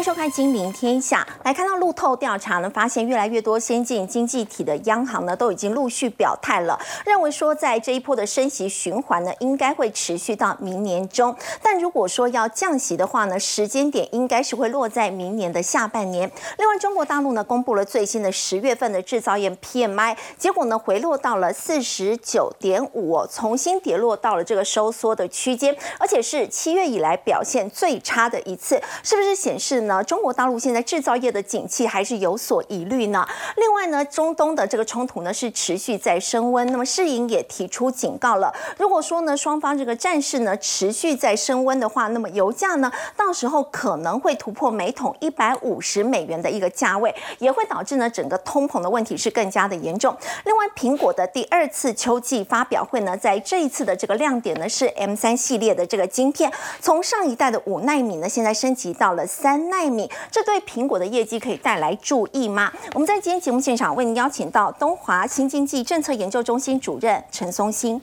[0.00, 1.26] 迎收看《金陵天下》。
[1.44, 11.34] 来看到路透调查呢，发现越来越多先进经济体的央行呢，都已经陆续表态了，认为说在这一波的升息循环呢，应该会持续到明年中。
[11.62, 16.30] 但如果说要降息的话呢，时间点应该是会落在明年的下半年。
[16.58, 30.02] 另外，中国大陆呢，公布了最新的十月份的制造业 PMI，结果呢，回落到了四十九点五，重新跌落到了这个收缩的区间，而且是七月以来表现最差的一次，是不是显示呢？
[30.10, 33.24] 中国大陆现在制造业的景气还是有所疑虑呢。
[33.54, 36.66] 另外呢，中东的这个冲突呢是持续在升温。
[36.72, 50.12] 那么世银也提出警告了，如果说呢双方这个战事呢持续在升温的话，那么油价呢到时候可能会突破每桶一百五十美元的一个价位，也会导致呢整个通膨的问题是更加的严重。
[50.44, 59.99] 另外，苹果的第二次秋季发表会呢，在这一次的这个亮点呢是 M 三系列的这个晶片，从上一代的五纳米呢，现在升级到了三纳米，
[60.30, 62.72] 这对苹果的业绩可以带来注意吗？
[62.94, 68.00] 我们在今天节目现场为您邀请到东华新经济政策研究中心主任陈松兴，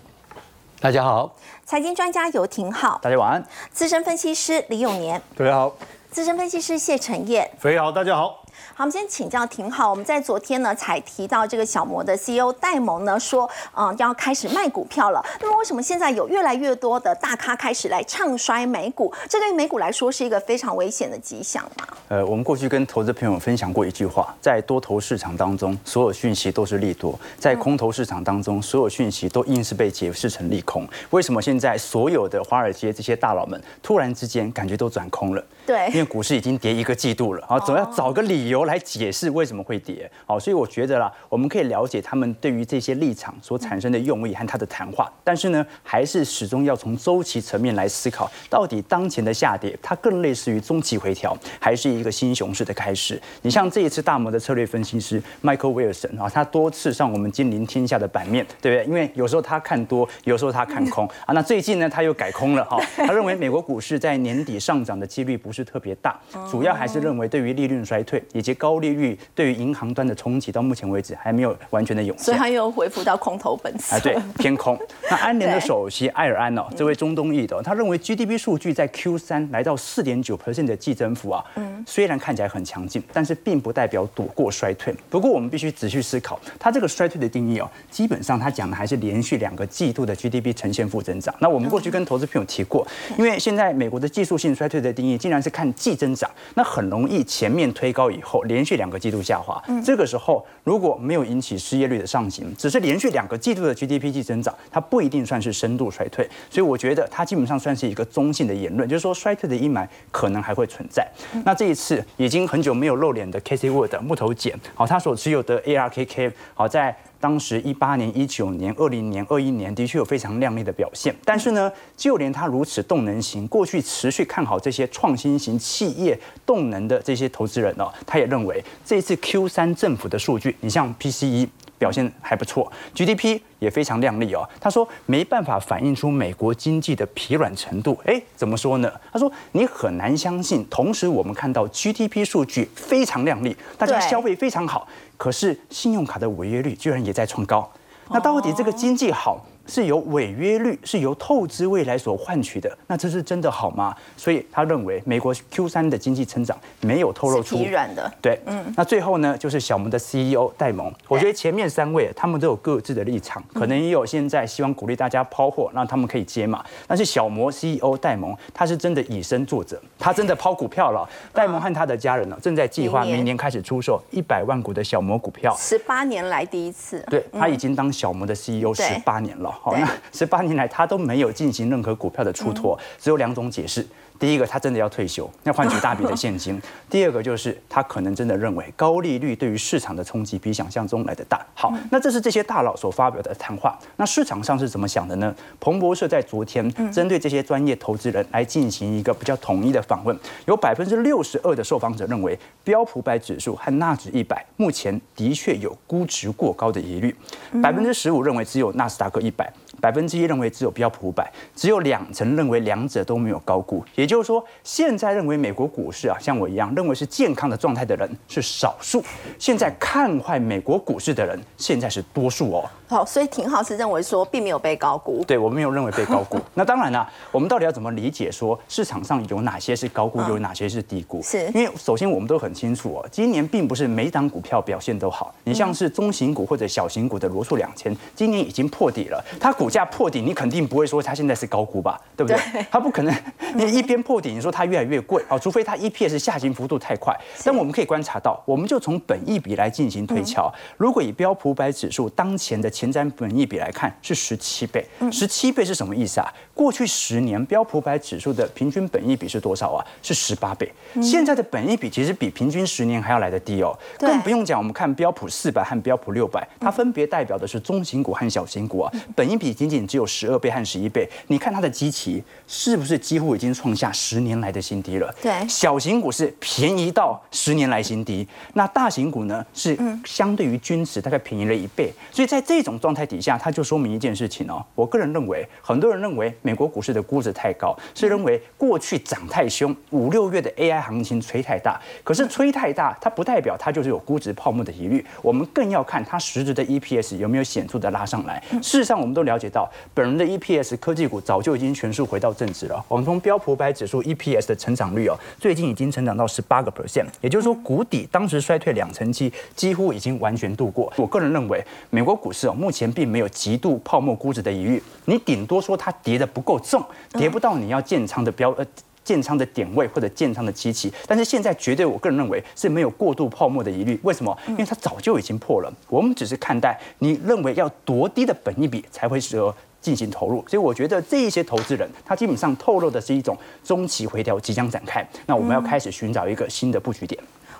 [0.79, 1.29] 大家好；
[1.65, 5.71] 财经专家游廷浩，大家晚安；资深分析师李永年，大家好；
[6.11, 8.43] 资深分析师谢承彦，肥好，大家好。
[8.78, 9.89] 好，我们先请教挺好。
[9.89, 15.25] 我们在昨天呢才提到这个小摩的 CEO 戴蒙呢说，嗯，要开始卖股票了。
[15.42, 19.11] 那么为什么现在有越来越多的大咖开始来唱衰美股？
[19.28, 21.88] 这对于美股来说是一个非常危险的迹象吗？
[22.09, 30.88] 呃，我们过去跟投资朋友分享过一句话，在多头市场当中，所有讯息都是利多；在空头市场当中，所有讯息都硬是被解释成利空。
[31.09, 35.44] 为什么现在所有的华尔街这些大佬们突然之间感觉都转空了？
[35.66, 40.09] 对，因为股市已经跌一个季度了，啊，总要找个理由来解释为什么会跌。
[40.27, 53.21] 好，所以我觉得啦，我们可以了解他们对于这些立场所产生的用意和他的谈话，但是呢，还是始终要从周期层面来思考，到底当前的下跌，它更类似于中期回调，还是一个新熊市的开始？
[53.42, 58.86] 你像这一次大摩的策略分析师 Michael Wilson 啊，他多次上我们金陵天下的版面，对不对？
[58.86, 61.33] 因为有时候他看多，有时候他看空啊。
[61.33, 65.67] 那最近呢，他又改空了哈，他认为美国股市在年底上涨的几率不是。
[65.67, 66.17] 特别大，
[66.49, 73.95] 主要还是认为对于利率衰退以及高利率对于银行端的冲击，到目前为止还没有完全的涌现，所以他又恢复到空头本色。
[73.95, 74.77] 哎，对，偏空。
[75.09, 84.93] 那安联的首席埃尔安哦，这位中东裔的，他认为 GDP 数据在 Q 三来到四点九 percent 的季增幅啊，嗯，虽然看起来很强劲，但是并不代表躲过衰退。
[85.09, 91.33] 不过我们必须仔细思考，他这个衰退的定义哦，基本上他讲的还是连续两个季度的 GDP 呈现负增长。
[91.39, 92.85] 那我们过去跟投资朋友提过，
[93.17, 95.47] 因为现在美国的技术性衰退的定义竟然是。
[95.47, 99.61] 是看季增长，那很容易前面推高以后连续两个季度下滑。
[99.85, 106.27] 这个时候如果没有引起失业率的上行，只是连续两个季度的 GDP 季增长，它不一定算是深度衰退。
[106.49, 111.07] 所以我觉得它基本上算是一个中性的言论，就是说衰退的阴霾可能还会存在。
[111.45, 116.95] 那这一次已经很久没有露脸的 Casey Wood 木头姐，好，他所持有的 ARKK 好在。
[117.20, 131.48] 当时一八年、一九年、二零年、二一年的确有非常亮丽的表现，但是呢，就连他如此动能型、过去持续看好这些创新型企业动能的这些投资人呢，他也认为这次 Q 三政府的数据，你像 PCE。
[131.77, 134.48] 表现还不错，GDP 也非常亮丽哦。
[134.60, 138.00] 他说没办法反映出美国经济的疲软程度。
[138.06, 138.92] 哎，怎么说呢？
[139.12, 140.66] 他说你很难相信。
[140.69, 144.88] 同时，我们看到 GDP 数据非常亮丽，大家消费非常好，
[145.18, 147.71] 可是信用卡的违约率居然也在创高。
[148.10, 149.45] 那到底这个经济好？
[149.68, 153.95] 是由违约率是由透支未来所换取的，那这是真的好吗？
[154.16, 158.12] 所以他认为美国 Q 三的经济成长没有透露出疲软的。
[158.22, 158.74] 对，嗯。
[158.75, 166.63] 那最后呢，就是小摩的 CEO 戴蒙，我觉得前面三位他们都有各自的立场，可能也有现在希望鼓励大家抛货，让他们可以接嘛。
[166.88, 171.07] 但是小摩 CEO 戴蒙他是真的以身作则，他真的抛股票了。
[171.34, 177.04] 戴蒙和他的家人呢，正在计划明年开始出售一百万股的小摩股票，十八年来第一次。
[177.10, 179.54] 对他已经当小摩的 CEO 十八年了。
[179.62, 183.86] 好，那十八年来他都没有进行任何股票的出脱，只有两种解释。
[184.19, 186.56] 第一个，他真的要退休， 要换取大笔的现金；
[186.90, 191.46] 第二个，就是他可能真的认为高利率对于市场的冲击比想象中来的大。
[191.54, 193.78] 好，那这是这些大佬所发表的谈话。
[193.98, 195.34] 那市场上是怎么想的呢？
[195.60, 207.16] 彭博社在昨天针对这些专业投资人来进行一个比较统一的访问，有百分之六十二的受访者认为标普百指数和纳指一百目前的确有估值过高的疑虑，
[207.62, 209.52] 百分之十五认为只有纳斯达克一百。
[209.79, 213.83] 百分之一认为只有标普五百，只有两成认为两者都没有高估。
[213.95, 219.03] 也就是说，现在认为美国股市啊，像我一样认为是健康的状态的人是少数。
[219.38, 222.69] 现在看坏美国股市的人，现在是多数哦。
[222.88, 225.22] 好，所以廷浩是认为说并没有被高估。
[225.28, 226.39] 对我们没有认为被高估。
[226.56, 231.22] 那当然了，我们到底要怎么理解说市场上有哪些是高估，有哪些是低估？
[231.22, 235.36] 是因为首先我们都很清楚哦，今年并不是每档股票表现都好。
[235.44, 242.00] 你像是中型股或者小型股的罗素两千，今年已经破底了，它股价破底，你肯定不会说它现在是高估吧？
[242.16, 242.66] 对不对？
[242.72, 243.13] 它不可能，
[243.56, 245.38] 你一边破底，你说它越来越贵啊？
[245.38, 247.13] 除非它 EPS 下行幅度太快。
[247.44, 250.50] 但我们可以观察到，我们就从本益比来进行推敲。
[250.78, 254.85] 如果以标普百指数当前的前瞻本益比来看，是十七倍。
[255.12, 256.31] 十七倍是什么意思啊？
[256.53, 259.83] 过去十年标普百指数的平均本益比是多少啊？
[260.03, 260.71] 是十八倍。
[261.01, 263.75] 现在的本益比其实比平均十年还要来得低哦。
[263.97, 268.94] 更不用讲，我们看标普四百和标普六百，它分别代表的是中型股和小型股啊。
[269.15, 271.09] 本益比仅仅只有十二倍和十一倍。
[271.25, 275.12] 你看它的基期是不是几乎已经创下十年来的新低了？
[275.19, 279.75] 对，小型股是便宜到十年来新低，那大型股呢是
[280.06, 281.91] 相对于均值大概便宜了一倍。
[282.12, 284.64] 所以在这种状态底下，它就说明一件事情哦。
[284.75, 291.80] 我个人认为，很多人认为美国股市的估值太高，是认为过去涨太凶，五六月的 AI 行情吹太大。
[292.04, 295.04] 可是吹太大，它不代表它就是有估值泡沫的疑虑。
[295.22, 298.44] 我们更要看它实质的 EPS 有没有显著的拉上来。
[298.62, 302.84] 事实上，我们都了解到，本人的 EPS 科技股早就已经全数回到正值了。
[302.88, 310.92] 我们从标普百指数 EPS 的成长率哦，最近已经成长到十八个 percent，也就是说谷底当时衰退两成七，几乎已经完全度过。
[310.98, 316.83] 我个人认为，美国股市哦，目前并没有极度泡沫估值的疑虑，你顶多说它跌的不够重，
[317.13, 318.65] 跌不到你要建仓的标呃。
[319.07, 323.98] 建仓的点位或者建仓的机器，但是现在绝对，我个人认为是没有过度泡沫的疑虑。
[324.04, 324.38] 为什么？
[324.50, 325.74] 因为它早就已经破了。
[325.88, 330.44] 我们只是看待你认为要多低的本一比才会适合进行投入。
[330.45, 335.07] 所以我觉得这一些投资人，他基本上透露的是一种中期回调即将展开。
[335.25, 337.18] 那我们要开始寻找一个新的布局点。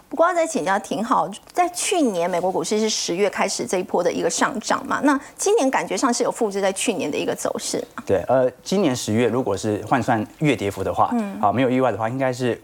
[0.09, 5.01] 不过要再请教挺好，在去年美国股市是十月开始这一波的一个上涨嘛？
[5.04, 7.83] 那今年感觉上是有复制在去年的一个走势。
[8.06, 12.59] 对，呃，今年十月如果是换算月跌幅的话，嗯，好，没有意外的话，应该是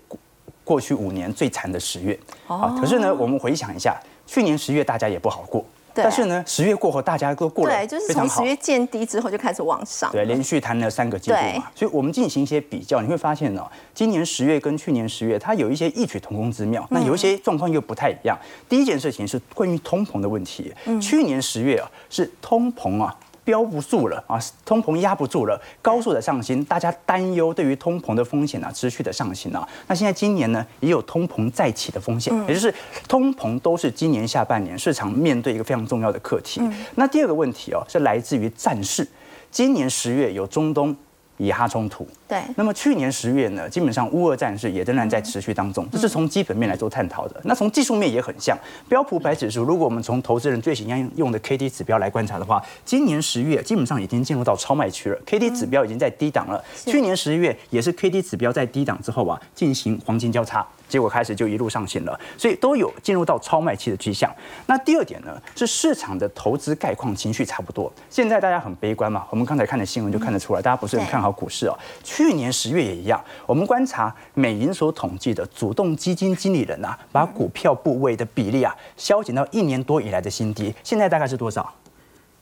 [0.63, 2.17] 过去五年最惨的十月。
[2.47, 5.65] 哦，可是呢，我们回想一下，去年十月大家也不好过。
[5.93, 11.71] 但是呢，十月过后，大家都过得对，就是从十月见低之后就开始往上，对，连续弹了三个季度嘛。
[11.75, 13.63] 所以我们进行一些比较，你会发现呢，
[13.93, 18.37] 今年十月跟去年十月，它有一些异曲同工之妙，那有一些状况又不太一样。
[18.67, 23.15] 第一件事情是关于通膨的问题，去年十月啊是通膨啊。
[23.43, 29.67] 标不住了啊，通膨压不住了，高速的上行，大家担忧对于通膨的风险啊，持续的上行啊。
[29.87, 32.73] 那现在今年呢，也有通膨再起的风险，也就是
[33.07, 36.61] 通膨都是今年下半年市场面对一个非常重要的课题。
[36.95, 39.07] 那第二个问题哦，是来自于战事，
[39.51, 40.95] 今年十月有中东。
[41.37, 42.39] 以哈冲突，对。
[42.55, 47.41] 那么去年十月呢，基本上乌俄战事也仍然在持续当中，这是从基本面来做探讨的。
[47.43, 48.57] 那从技术面也很像，
[48.87, 56.63] 标普白指数，如果我们从投资人最喜欢用的 K D 指标来观察的话，今年十月基本上已经进入到超卖区了，K D 指标已经在低档了。
[56.85, 60.65] 去年十月也是 K D 指标在低档之后啊，进行黄金交叉。
[60.93, 64.31] 结果开始就一路上行了，所以都有进入到超卖期的迹象。
[64.67, 67.91] 那第二点呢，是市场的投资概况情绪差不多。
[68.11, 71.75] 现在大家很悲观嘛，我们刚才看的新闻就看得出来，大家不是很看好股市哦。
[72.03, 80.71] 去年十月也一样，我们观察美银所统计的主动基金经理人啊，把股票部位的比例啊，削减到一年多以来的新低。
[80.83, 81.73] 现在大概是多少？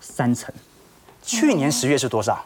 [0.02, 0.54] 三成。
[1.24, 2.44] 去年十月是多少？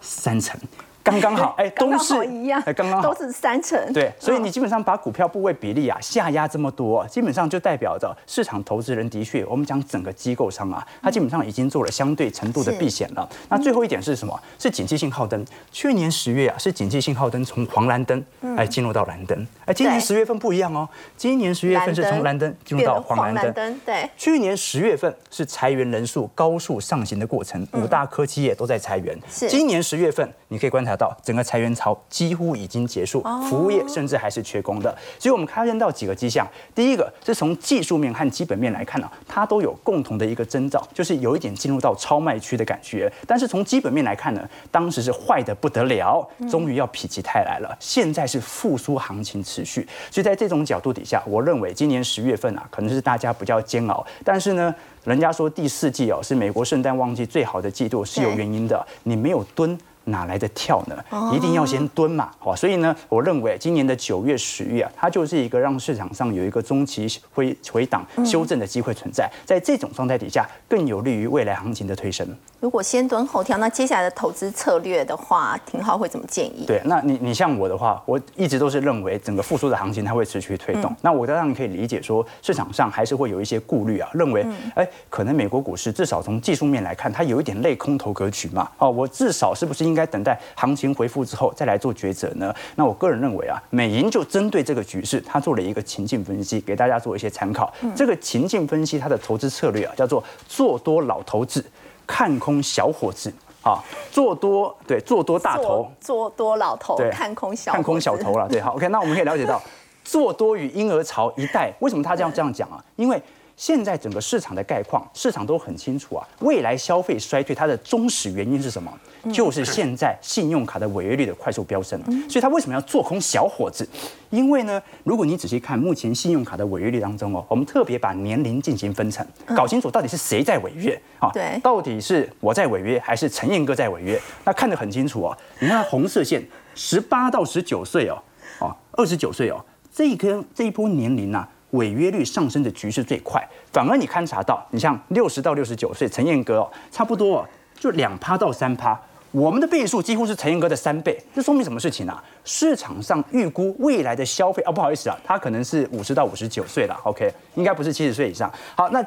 [0.00, 0.58] 三成。
[1.04, 13.28] 刚刚好，哎，都是一样，哎，刚刚好，都是三成，对，所以你基本上把股票部位比例啊下压这么多，基本上就代表着市场投资人的确，我们讲整个机构商啊，他基本上已经做了相对程度的避险了。
[13.50, 14.40] 那最后一点是什么？
[14.58, 15.44] 是警惕信号灯。
[15.70, 18.24] 去年十月啊，是警惕信号灯从黄蓝灯
[18.56, 24.08] 哎进入到蓝灯，哎，今年十月份不一样哦，今年十月份是从蓝灯进入到黄蓝灯，对。
[24.16, 29.14] 去年十月份是裁员人数高速上行的过程，五大科技业都在裁员。
[29.28, 29.50] 是。
[29.50, 30.93] 今年十月份你可以观察。
[30.96, 36.46] 到整个裁员潮几乎已经结束，服务业甚至还是缺工的，所以我们看见到几个迹象。
[36.74, 43.12] 第一个是从技术面和基本面来看呢，它都有共同的一个征兆，就是有一点进入到超卖区的感觉。
[43.26, 47.76] 但是从基本面来看呢，当时是坏的不得了，终于要否极泰来了。
[47.80, 54.04] 现在是复苏行情持续，所以在这种角度底下，我认为今年十月份啊，可能是大家比较煎熬。
[54.24, 54.74] 但是呢，
[55.04, 59.78] 人家说第四季哦是美国圣诞旺季最好的季度是有原因的，你没有蹲。
[60.04, 60.96] 哪来的跳呢？
[61.34, 72.26] 一定要先蹲嘛，好，所以呢，我认为今年的九月、十月啊，它就是一个让市场上有一个中期回回档修正的机会存在，在这种状态底下，更有利于未来行情的推升。
[72.60, 76.64] 如果先蹲后跳，那接下来的投资策略的话，廷浩会怎么建议？
[76.66, 80.94] 对，那你你像我的话，我一直都是认为整个复苏的行情它会持续推动。
[81.02, 88.68] 那我当然可以理解说，市场上还是会有一些顾虑啊，认为哎，可能美国股市至少从技术面来看，它有一点类空头格局嘛。
[88.78, 92.54] 哦，我至少是不是应该等待行情回复之后再来做抉择呢？
[92.76, 97.72] 那我个人认为啊，美银就针对这个局势，他做了一个情境分析，给大家做一些参考。
[97.94, 101.64] 这个情境分析它的投资策略啊，叫做做多老头子，
[102.06, 103.32] 看空小伙子。
[103.62, 108.46] 啊，做多对做多大头，做多老头，看空小看空小头了。
[108.46, 109.58] 对，好，OK，那我们可以了解到，
[110.04, 112.84] 做多与婴儿潮一代，为什么他这样这样讲啊？
[112.96, 113.22] 因为。
[113.56, 116.26] 现在整个市场的概况，市场都很清楚啊。
[116.40, 118.92] 未来消费衰退，它的忠实原因是什么？
[119.32, 121.98] 就是现在信用卡的违约率的快速飙升。
[122.28, 123.88] 所以，他为什么要做空小伙子？
[124.30, 129.24] 因为呢，如果你仔细看目前信用卡的违约率当中哦，我们特别把年龄进行分层，
[129.56, 131.30] 搞清楚到底是谁在违约啊？
[131.32, 134.20] 对，到底是我在违约，还是陈彦哥在违约？
[134.44, 135.38] 那看得很清楚哦。
[135.60, 136.44] 你看红色线，
[136.74, 138.20] 十八到十九岁哦，
[138.58, 141.48] 哦，二十九岁哦，这一根这一波年龄呐。
[141.74, 147.46] 违约率上升的局势最快，反而你勘察到，你像六十到六十九岁陈彦哥，差不多
[147.78, 148.98] 就两趴到三趴，
[149.30, 152.22] 我们的倍数几乎是陈彦哥的三倍，这说明什么事情啊？
[152.44, 158.52] 市场上预估未来的消费啊，不好意思啊，他可能是五十到五十九岁了，OK，应该不是七十岁以上。
[158.74, 159.04] 好，那。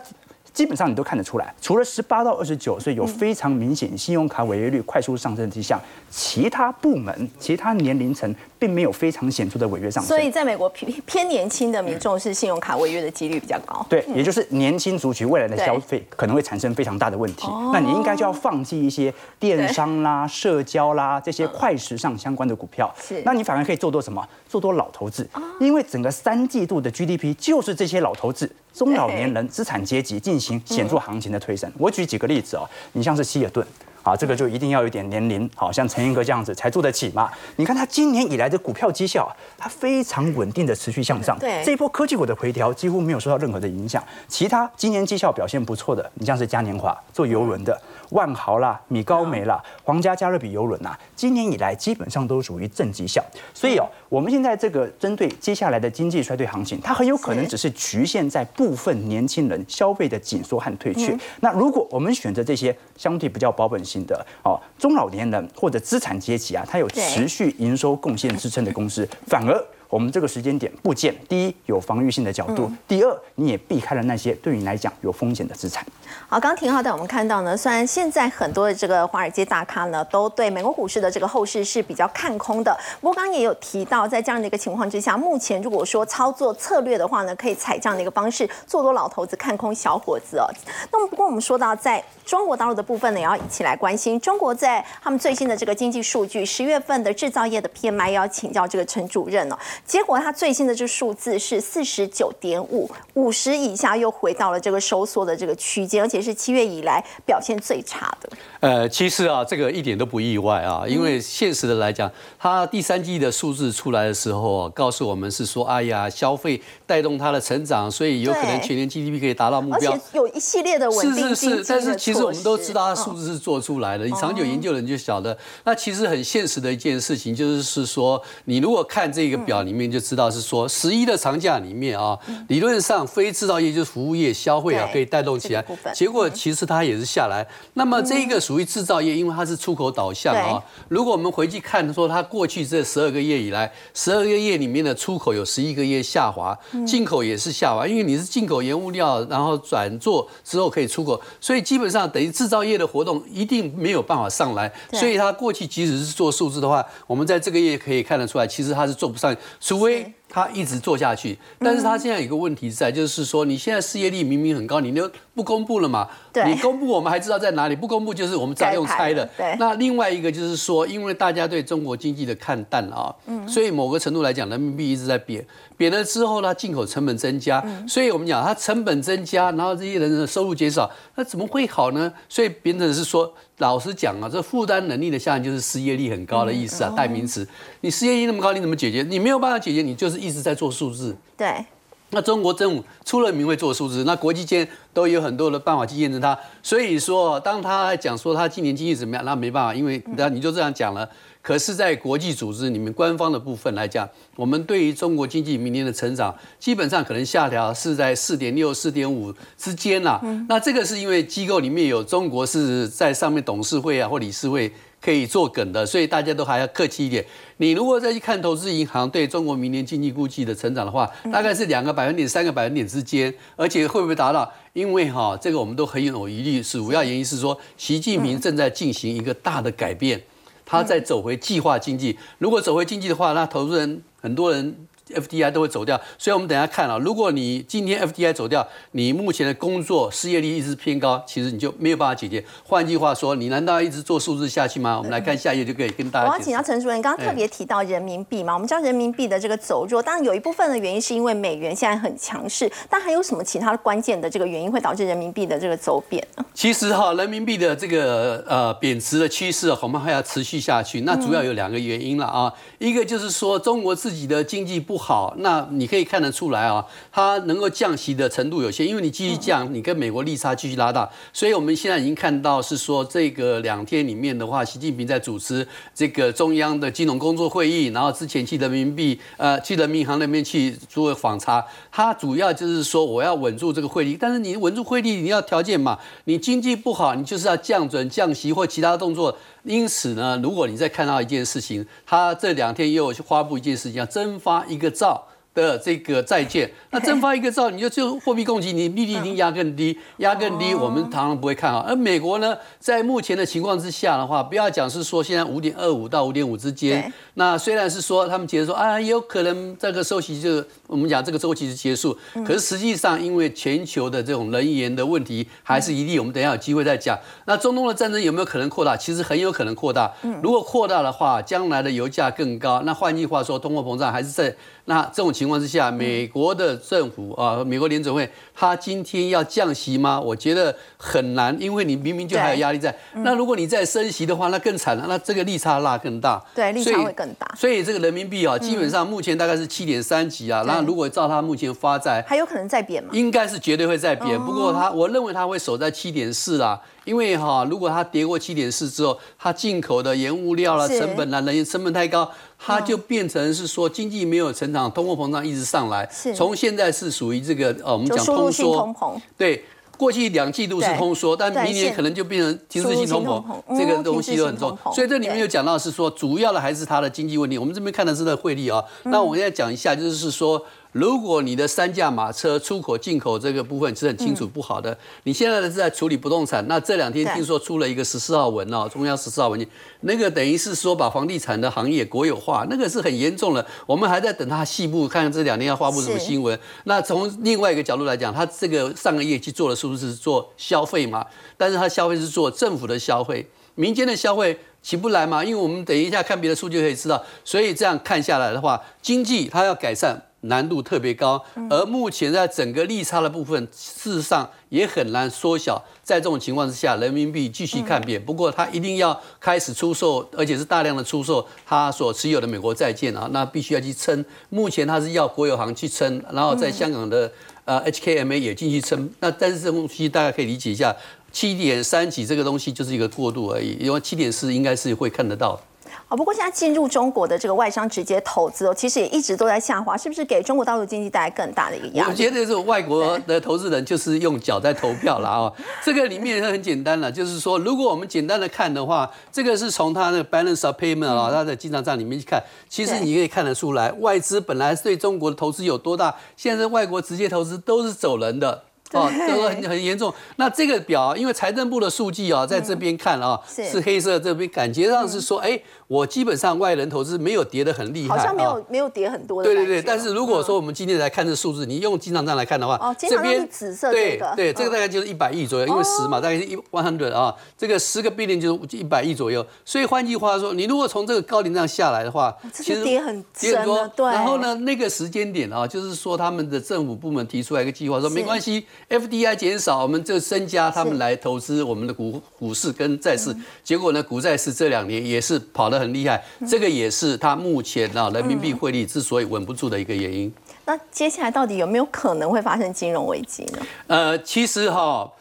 [0.53, 10.07] 基本上你都看得出来，除了十八到二十九岁有非常明显信用卡违约率快速上升的迹象，其他部门、其他年龄层并没有非常显著的违约上升。
[10.07, 13.85] 所以，在美国偏偏年轻的民众是信用卡违约的几率比较高。
[13.89, 17.47] 对，也就是年轻族群未来的消费可能会产生非常大的问题。
[17.71, 22.93] 那你应该就要放弃一些电商啦、社交啦这些快时尚相关的股票。
[23.01, 24.27] 是，那你反而可以做多什么？
[24.47, 25.27] 做多老头子，
[25.59, 28.49] 因为整个三季度的 GDP 就是这些老头子。
[28.73, 31.71] 中老年人资产阶级进行显著行情的推升。
[31.79, 33.65] 我举几个例子哦，你像是希尔顿，
[34.07, 37.29] 啊，这个就一定要有点年龄，好像陈英哥这样子才做得起嘛。
[37.57, 41.37] 你看他今年以来的股票绩效，它非常稳定的持续向上。
[41.37, 44.01] 对，这一波科技股的回调几乎没有受到任何的影响。
[44.29, 47.77] 其他今年绩效表现不错的，你像是嘉年华做游轮的。
[48.11, 53.21] 万豪啦、米高梅啦、皇家加勒比游轮呐，今年以来基本上都属于正绩效。
[53.53, 61.17] 所以哦，我们现在这个针对接下来的经济衰退行情，它很有可能只是局限在部分年轻人消费的紧缩和退却。
[61.41, 69.65] 那如果我们选择这些相对比较保本型的哦，中老年人或者资产阶级啊，它有持续营收贡献支撑的公司， 反而。
[69.89, 75.85] 我们这个时间点不见，第一有防御性的角度，第二你也避开了那些对你来讲有风险的资产。
[76.27, 82.77] 好，刚刚挺好的，我们看到呢，虽然现在很多的这个华尔街大咖呢，都对美国股市的这个后市是比较看空的。
[82.99, 90.45] 不过刚刚也有提到，在这样的一个情况之下，目前如果说操作策略的话呢，可以采这样的一个方式，做多老头子，看空小伙子哦。
[90.91, 94.19] 那么不过我们说到在中国大陆的部分呢，也要一起来关心。
[94.19, 99.57] 中国在他们最新的这个经济数据，十月份的制造业的 PMI 要请教这个陈主任哦。
[99.85, 108.29] 结果他最新的这数字是四十九点五，五十以下又回到了这个收缩的这个区间，而且是七月以来表现最差的。
[108.59, 125.37] 呃，其实啊，这个一点都不意外啊，因为现实的来讲，它第三季的数字出来的时候，告诉我们是说，哎呀，消费带动它的成长，所以有可能全年 GDP 可以达到目标，而且有一系列的稳定是是是，但是其实我们都知道，它数字是做出来的，你长久研究的人就晓得。
[125.63, 135.63] 那其实很现实的一件事情，就是是说，你如果看这个表里面就知道是说，十一的长假里面啊，理论上非制造业就是服务业、消费啊可以带动起来，
[135.93, 137.45] 结果其实它也是下来。
[137.73, 138.37] 那么这个。
[138.47, 140.63] 属于制造业，因为它是出口导向啊。
[140.87, 154.71] 如果我们回去看，说它过去这十二个月以来，十二个月里面的出口有十一个月下滑，进口也是下滑，因为你是进口原物料，然后转做之后可以出口，所以基本上等于制造业的活动一定没有办法上来。
[154.93, 160.13] 所以它过去即使是做数字的话，我们在这个月可以看得出来，其实它是做不上，除非。
[160.29, 166.07] 他一直做下去，但是他现在有个问题在，就是说你现在失业率明明很高，你都不公布了嘛？
[166.45, 169.27] 你公布我们还知道在哪里，不公布就是我们再用猜的。
[169.57, 173.15] 那另外一个就是说，因为大家对中国经济的看淡了啊，
[173.47, 175.45] 所以某个程度来讲，人民币一直在贬，
[175.77, 182.11] 贬了之后呢，进口成本增加，所以我们讲它成本增加，然后这些人的收入减少，那怎么会好呢？
[182.29, 183.33] 所以变成是说。
[183.57, 187.47] 老实讲啊，这负担能力的下降就是失业率很高的意思啊，代名词。
[187.81, 189.03] 你失业率那么高，你怎么解决？
[189.03, 191.15] 你没有办法解决，你就是一直在做数字。
[191.35, 191.65] 对。
[192.11, 196.37] 那中国政府出了名会做数字，那国际间都有很多的办法去验证它。
[196.63, 201.09] 所以说，当他讲说他今年经济怎么样，那没办法，因为那你就这样讲了。
[201.47, 210.19] 可是，在国际组织里面，官方的部分来讲，我们对于中国经济明年的成长，基本上可能下调是在四点六、四点五之间啦。
[210.49, 214.69] 那这个是因为机构里面有中国是在上面董事会啊或理事会。
[214.99, 217.23] 可以做梗的，所以大家都还要客气一点。
[217.57, 224.51] 你如果再去看投资银行对中国明年经济估计的成长的话，大概是两个百分点、三个百分点之间，而且会不会达到？
[224.73, 230.19] 因为哈，这个我们都很有疑虑，主要原因是说，习近平正在进行一个大的改变，
[230.67, 232.19] 他在走回计划经济。
[232.37, 234.87] 如果走回经济的话，那投资人很多人。
[235.15, 236.97] FDI 都会走掉，所以我们等下看啊。
[236.97, 242.43] 如果你今天 FDI 走掉，你目前的工作失业率一直偏高，其实你就没有办法解决。
[242.63, 244.97] 换句话说，你难道一直做数字下去吗？
[244.97, 246.27] 我们来看下一页就可以跟大家。
[246.27, 256.45] 我要请教陈主任，刚刚特别提到人民币嘛，我们知道人民币的这个走弱，当然有一部分的原因是因为美元现在很强势，但还有什么其他的关键的这个原因会导致人民币的这个走贬呢？
[256.53, 261.01] 其实哈，人民币的这个呃贬值的趋势恐怕还要持续下去。
[261.01, 264.96] 那主要有两个原因了啊，一个就是说中国自己的经济不。
[264.97, 289.37] 不好，那你可以看得出来啊，它能够降息的程度有限，因为你继续降，你跟美国利差继续拉大，所以我们现在已经看到是说这个两天里面的话，习近平在主持这个中央的金融工作会议，然后之前去人民币呃去人民银行那边去做访查，他主要就是说我要稳住这个汇率，但是你稳住汇率你要条件嘛，你经济不好，你就是要降准降息或其他动作。
[289.63, 295.23] 因此呢，如果你再看到一件事情，他这两天又发布一件事情，要增发一个兆。
[295.57, 301.79] 的这个债券， 那增发一个兆，你就就货币供给，你利率一定压更低，压更低，我们当然不会看好。
[301.79, 312.15] 而美国呢，在目前的情况之下的话，不要讲是说现在五点二五到五点五之间，那虽然是说他们觉得说啊，有可能这个周期就我们讲这个周期是结束，
[312.45, 317.17] 可是实际上因为全球的这种能源的问题还是一例，我们等下有机会再讲。
[317.45, 318.95] 那中东的战争有没有可能扩大？
[318.95, 320.13] 其实很有可能扩大。
[320.43, 322.83] 如果扩大的话，将来的油价更高。
[322.85, 324.55] 那换句话说，通货膨胀还是在。
[324.89, 330.17] 那这种情况之下，美国的政府啊，美国联准会，他今天要降息吗？
[330.17, 332.97] 我觉得很难，因为你明明就还有压力在。
[333.15, 336.41] 那如果你再升息的话，那更惨了，那这个利差拉更大。
[336.55, 337.45] 对，利差会更大。
[337.57, 340.63] 所以这个人民币啊，基本上目前大概是七点三级啊。
[340.65, 343.09] 那如果照它目前发债，还有可能再贬吗？
[343.11, 344.39] 应该是绝对会再贬。
[344.39, 346.79] 不过它，我认为它会守在七点四啦。
[347.07, 352.29] 因为哈，如果它跌过七点四之后，它进口的原物料啦、成本啦、能源成本太高，
[352.59, 356.05] 它就变成是说经济没有成长，通货膨胀一直上来。
[356.35, 358.93] 从现在是属于这个呃，我们讲通缩。
[359.37, 359.63] 对，
[359.97, 363.41] 过去两季度是通缩，但明年可能就变成停滞性通膨，
[363.77, 364.77] 这个东西都很重。
[364.93, 367.57] 所以这里面有讲到是说，主要的还是它的经济问题。
[367.57, 370.61] 我们这边看的是它的汇率啊，那我现在讲一下，就是说。
[370.97, 379.69] 如果你的三驾马车出口进口这个部分是很清楚不好的，你现在是在处理不动产，那这两天听说出了一个十四号文哦，中央十四号文件，
[380.01, 383.63] 那个等于是说把房地产的行业国有化，那个是很严重的。
[383.85, 386.59] 我们还在等他细部看看这两天要发布什么新闻。
[386.85, 391.23] 那从另外一个角度来讲，他这个上个业绩做的是不是做消费嘛？
[391.57, 395.45] 但是他消费是做政府的消费，民间的消费起不来嘛？
[395.45, 400.23] 因为我们等一下看别的数据可以知道，所以这样看下来的话，经济它要改善。
[400.41, 405.83] 难度特别高，而目前在整个利差的部分，事实上也很难缩小。
[406.03, 408.23] 在这种情况之下，人民币继续看贬。
[408.23, 414.23] 不过，它一定要开始出售，而且是大量的出售它所持有的美国债券啊，那必须要去撑。
[414.49, 417.31] 目前它是要国有行去撑，然后在香港的
[417.65, 419.09] 呃 HKMA 也进去撑。
[419.19, 420.95] 那但是这东西大家可以理解一下，
[421.31, 425.59] 七点三几这个东西就是一个过渡而已，因为七点四应该是会看得到。
[426.07, 432.09] 啊，不过现在进入中国的这个外商直接投资哦，其实也一直都在下滑，是不是给中国大陆经济带来更大的一个压力？
[432.09, 435.51] 我觉得这种外国的投资人就是用脚在投票了啊。
[435.83, 448.63] 这个里面很简单了，就是说，如果我们简单的看的话，这个是从它的 balance of payment 啊，它的经常账里面去看，其实你可以看得出来，外资本来对中国的投资有多大，现在外国直接投资都是走人的。
[448.91, 450.13] 哦，这个很很严重。
[450.35, 453.81] 那这个表，因为财政部的数据啊，在这边看啊，是。
[453.87, 459.43] 黑色这边，感觉上是说，哎，我基本上外人投资没有跌得很厉害，好像没有没有跌很多。
[459.43, 469.45] 对对对，但是如果说我们今天来看这数字，你用经常账来看的话，哦，这边是紫色对对，这个大概就是一百亿左右，因为十嘛，大概是一 one hundred 啊，这个十个 billion 就是一百亿左右。
[469.65, 473.85] 所以换句话说，你如果从这个高点上下来的话，其实跌很跌多。
[473.89, 474.05] 对。
[474.05, 479.57] 然后呢，那个时间点啊，就是说他们的政府部门提出来一个计划，说没关系，FDI 减。
[479.57, 490.33] 少我们就增加他们来投资我们的股股市跟债市，结果呢，股债市这两年也是跑得很厉害，这个也是它目前啊人民币汇率之所以稳不住的一个原因。
[490.65, 493.59] 那接下来到底有没有可能会发生金融危机呢？
[493.87, 495.11] 呃，其实哈。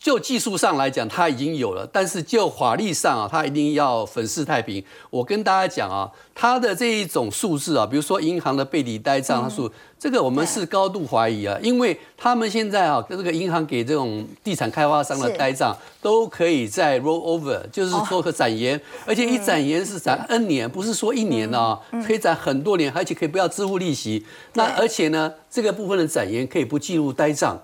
[0.00, 4.82] 就技术上来讲，它已经有了，但是就法律上啊，它一定要粉饰太平。
[5.10, 24.24] 我跟大家讲啊，它的这一种数字啊，比如说银行的背离呆账数，这个我们是高度怀疑啊，因为他们现在啊，跟这个银行给这种地产开发商的呆账都可以在 roll over，就是说可展延， 而且一展延是展 N 年，不是说一年啊，可以展很多年，而且可以不要支付利息。
[24.54, 27.60] 那而且呢，这个部分的展延可以不计入呆账。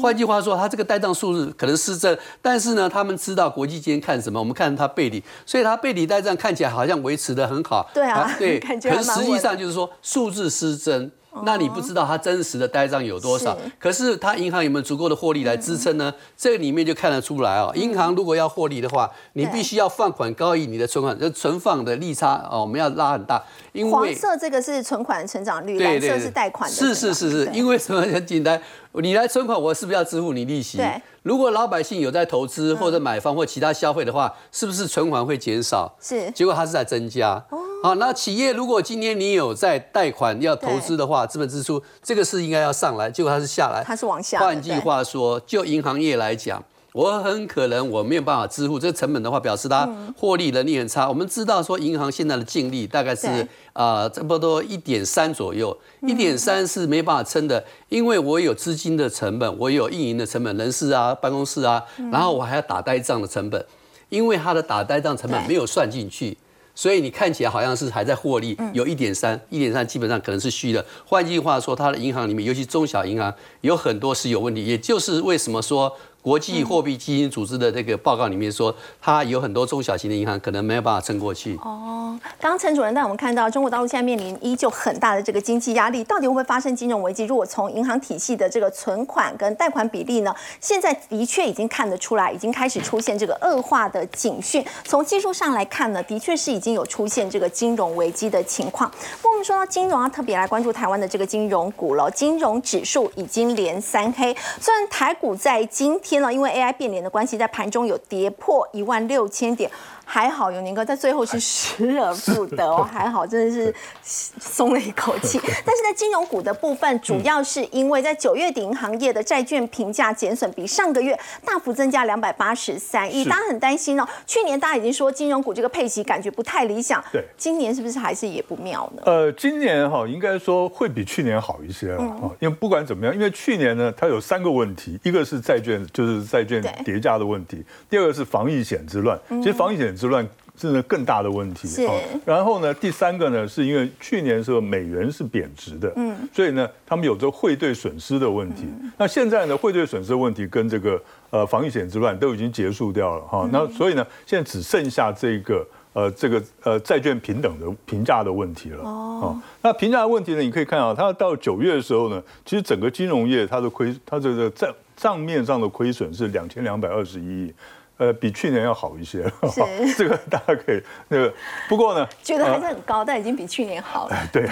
[0.00, 7.88] 换句话说，他这个呆账数字可能失真，但是呢，他们知道国际间看什么，我们看它背离，所以它背离呆账看起来好像维持的很好。
[7.94, 11.10] 对啊，对， 可是实际上就是说数字失真。
[11.42, 16.10] 那你不知道它真实的呆账有多少，可是它银行有没有足够的获利来支撑呢？
[16.34, 17.70] 这里面就看得出来哦。
[17.74, 23.42] 银行如果要获利的话，你必须要放款高于你的存款，就存放的利差哦，我们要拉很大。
[23.74, 26.74] 因为黄色这个是存款成长率，蓝色是贷款的。
[26.74, 28.58] 是是是是，因为什么很简单？
[29.00, 30.78] 你来存款，我是不是要支付你利息？
[30.78, 31.00] 对。
[31.22, 35.96] 如果老百姓有在投资或者买房或其他消费的话，是不是存款会减少？
[36.00, 36.30] 是。
[36.30, 37.44] 结果它是在增加。
[37.50, 44.40] 哦好，那企业如果今天你有在贷款要投资的话，资本支出这个是应该要上来，结果它是下来，它是往下。
[44.40, 46.64] 换句话说，就银行业来讲，
[46.96, 51.06] 我很可能我没有办法支付这个成本的话，表示它获利能力很差。
[51.06, 63.62] 我们知道说，银行现在的净利大概是啊，差不多一点三左右，一点三是没办法撑的，因为我有资金的成本，我有运营的成本，人事啊、办公室啊，然后我还要打呆账的成本，
[64.08, 66.38] 因为它的打呆账成本没有算进去。
[66.74, 70.84] 所以你看起来好像是还在获利，有一点三，一点三基本上可能是虚的。
[71.06, 75.92] 换句话说，它的银行里面，尤其中小银行有很多是有问题，也就是为什么说。
[76.26, 81.56] 国际货币基金组织的这个报告里面说，它有很多中小型的银行可能没有办法撑过去。
[81.62, 87.26] 哦，刚刚陈主任带我们看到，中国大陆现在面临依旧很大的这个经济压力，到底会不会发生金融危机？
[87.26, 94.66] 如果从银行体系的这个存款跟贷款比例呢，现在的确已经看得出来，已经开始出现这个恶化的警讯。
[94.84, 98.90] 从技术上来看呢，的确是已经有出现这个金融危机的情况。
[99.22, 106.15] 不过我们说到金融，啊特别来关注台湾的这个金融股了，金融指数已经连三黑，虽然台股在今天。
[106.32, 109.70] 因为 AI 变脸的关系，在盘中有跌破一万六千点。
[110.08, 115.38] 还好永宁哥在最后是失而复得 哦，还好真的是松了一口气。
[115.66, 124.06] 但是在金融股的部分，主要是因为在九月底银行业的债券评价减损比上个月大幅增加两百八十三亿，大家很担心哦。
[124.28, 129.02] 去年大家已经说金融股这个配息感觉不太理想，对，今年是不是还是也不妙呢？
[129.04, 139.95] 呃，今年哈应该说会比去年好一些了哈，因为不管怎么样，因为去年呢它有三个问题，一个是债券就是债券叠加的问题，第二个是防疫险之乱，其实防疫险。
[139.96, 141.66] 之乱是更大的问题。
[141.66, 141.88] 是，
[142.24, 148.64] 然后呢，第三个呢，是因为去年的时候美元是贬值的，嗯，所以呢，他们有着汇兑损失的问题。
[148.98, 153.48] 那现在呢，汇兑损失的问题跟这个呃防御险之乱都已经结束掉了哈。
[153.50, 158.82] 那所以呢，现在只剩下这个呃这个呃债券平等的评价的问题了。
[158.82, 167.54] 哦，那评价的问题呢，你可以看到，它到九月的时候呢，其实整个金融业它的亏，它这个账账面上的亏损是两千两百二十一亿。
[167.98, 169.24] 呃，比去年要好一些，
[169.96, 171.32] 这个大家可以那个。
[171.68, 174.16] 不过呢，觉得还是很高，但已经比去年好了。
[174.32, 174.46] 对，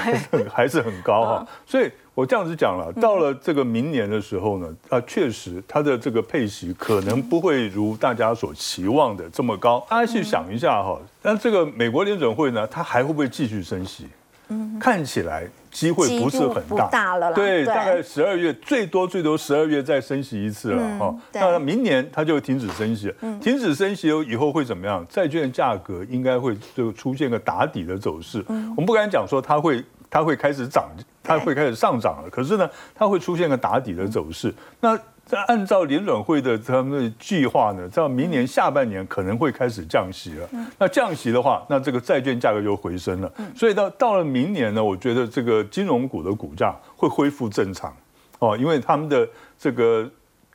[0.49, 1.47] 还是很 高哈。
[1.67, 9.85] 所以我这样子讲了，到了这个明年的时候呢，啊，确实它的这个配息可能不会如大家所期望的这么高。
[9.91, 14.09] 大家去想一下哈，那这个美国联准会呢，它还会不会继续升息？
[14.49, 15.47] 嗯，看起来。
[15.75, 21.15] 机会不是很大了，对，大概十二月最多最多十二月再升息一次了哈。
[21.33, 25.05] 那明年它就停止升息，停止升息以后会怎么样？
[25.11, 28.43] 债券价格应该会就出现个打底的走势。
[28.49, 30.89] 我们不敢讲说它会它会开始涨，
[31.25, 34.55] 它会开始上涨了，可是呢，它会出现个打底的走势。
[34.81, 40.47] 那在按照联准会的他们的计划呢，在明年下半年可能会开始降息了。
[40.79, 43.33] 那降息的话，那这个债券价格就回升了。
[43.57, 47.91] 所以到到了明年呢，我觉得这个金融股的股价会恢复正常
[48.39, 49.27] 哦，因为他们的
[49.59, 50.07] 这个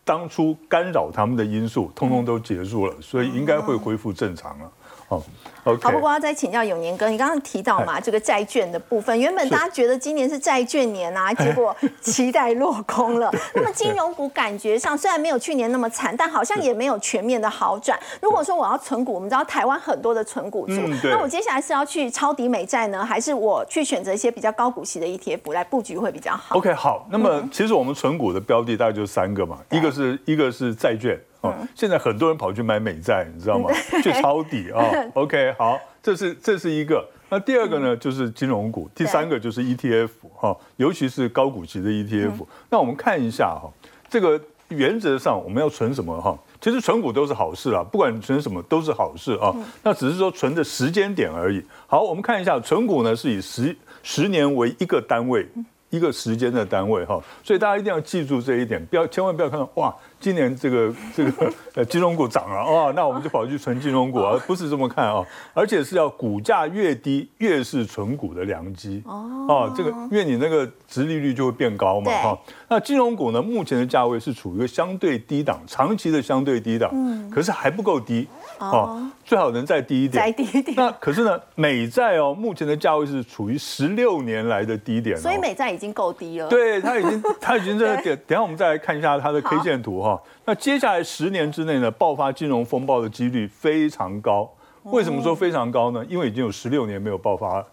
[0.03, 4.71] 当初干扰他们的因素通通都结束了，所以应该会恢复正常了。
[5.09, 5.21] 哦。
[5.61, 13.29] 好，不过要再请教永年哥，你刚刚提到嘛，这个债券的部分，原本大家觉得今年是债券年啊，结果期待落空了。
[13.53, 17.99] 那么金融股感觉上虽然没有去年那么惨，但好像也没有全面的好转。
[18.21, 31.19] 如果说我要存股，我们知道台湾很多的存股族，那我接下来是要去抄底美债呢，还是我去选择一些比较高股息的 ETF 来布局会比较好？OK，好，那么其实我们存股的标的大概就三个嘛，一个是一个是债券。
[31.41, 33.69] 哦，现在很多人跑去买美债，你知道吗？
[34.03, 34.83] 去抄底啊。
[35.13, 37.07] OK，好，这是这是一个。
[37.29, 42.45] 那第二个呢，就是金融股，第三个就是 ETF 哈，尤其是高股息的 ETF。
[42.69, 43.71] 那我们看一下哈，
[44.09, 46.37] 这个原则上我们要存什么哈？
[46.59, 49.55] 其实存股都是好事啊，不管你存什么都是好事啊。
[49.83, 51.63] 那只是说存的时间点而已。
[51.87, 55.47] 好，我们看一下存股呢，是以十十年为一个单位，
[55.89, 57.19] 一个时间的单位哈。
[57.43, 59.93] 所以大家一定要记住这一点，不要千万不要看到哇。
[60.19, 69.71] 今年这个 这个呃金融股涨了哦，那我们就跑去存金融股，而不是这么看啊，而且是要股价越低越是存股的良机哦。
[69.77, 72.37] 这个因为你那个殖利率就会变高嘛哈。
[72.67, 78.27] 那金融股呢，目前的价位是处于一个相对低档，长期的相对低档，嗯，可是还不够低
[78.59, 80.75] 哦，最好能再低一点，再低一点。
[80.75, 86.47] 那可是呢，美债哦，目前的价位是处于十六年来的低点，所以美债已经够低了。
[86.49, 88.15] 对，它已经 它已经这个点。
[88.27, 90.21] 等下我们再来看一下它的 K 线图哈。
[90.45, 94.49] 那接下来十年之内呢，爆发金融风暴的几率非常高。
[94.83, 96.03] 为什么说非常高呢？
[96.07, 97.63] 因为已经有十六年没有爆发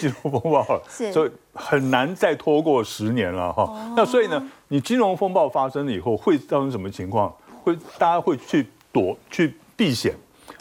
[0.00, 3.92] 金融风暴了， 所以很难再拖过十年了哈。
[3.94, 7.32] 那所以呢，你金融风暴发生了以后，会造成什么情况？
[7.62, 10.14] 会大家会去躲去避险，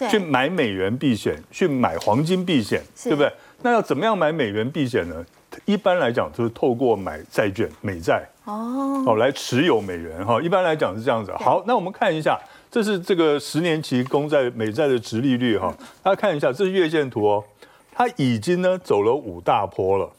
[0.09, 3.31] 去买美元避险，去买黄金避险，对不对？
[3.61, 5.25] 那要怎么样买美元避险呢？
[5.65, 10.41] 一般来讲，就是透过买债券、美债哦，哦来持有美元哈。
[10.41, 11.31] 一般来讲是这样子。
[11.37, 12.39] 好，那我们看一下，
[12.71, 15.71] 这是这个十年期公债美债的值利率哈。
[16.01, 17.43] 大家看一下，这是月线图哦，
[17.91, 20.09] 它已经呢走了五大坡了，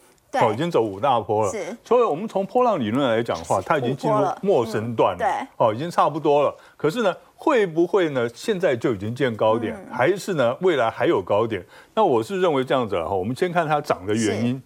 [0.40, 1.50] 哦，已经走五大坡了。
[1.50, 1.76] 是。
[1.84, 6.54] 所以我们从波浪理论来讲的话，它已经进入陌生段了，对，哦，已经差不多了。
[6.76, 7.12] 可是呢，
[7.44, 8.26] 会不会呢？
[8.34, 11.62] 现在就已经见高点，还是呢未来还有高点？
[11.94, 13.10] 那我是认为这样子哈。
[13.10, 14.62] 我们先看它涨的原因。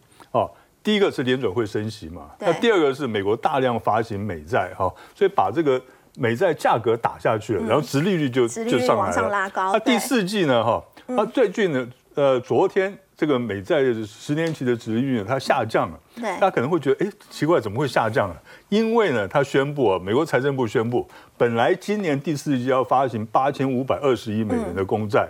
[0.80, 5.82] 第一个是联准会升息嘛，那第二个是美国大量发行美债哈，所以把这个
[6.14, 9.50] 美债价格打下去了，然后殖利率就就上来了。
[9.72, 18.42] 那第四季呢哈，那最近呢呃昨天这个美债十年期的殖利率呢它下降了，大家可能会觉得哎奇怪怎么会下降了？
[18.68, 21.04] 因为呢它宣布啊，美国财政部宣布，
[21.36, 25.28] 本来今年第四季要发行八千五百二十亿美元的公债。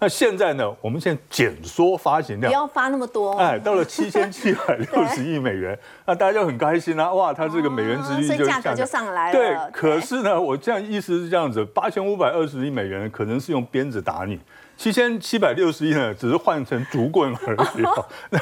[0.00, 0.64] 那现在呢？
[0.80, 3.32] 我们现在减缩发行量，不要发那么多。
[3.36, 7.12] 哎，到了七千七百六十亿美元，那大家就很开心啦！
[7.12, 9.32] 哇，它这个美元值率就价格就上来了。
[9.32, 14.38] 对，可是呢，我这样意思是这样子：八千五百二十亿美元可能是用鞭子打你，
[14.78, 17.82] 七千七百六十亿呢，只是换成竹棍而已，
[18.30, 18.38] 那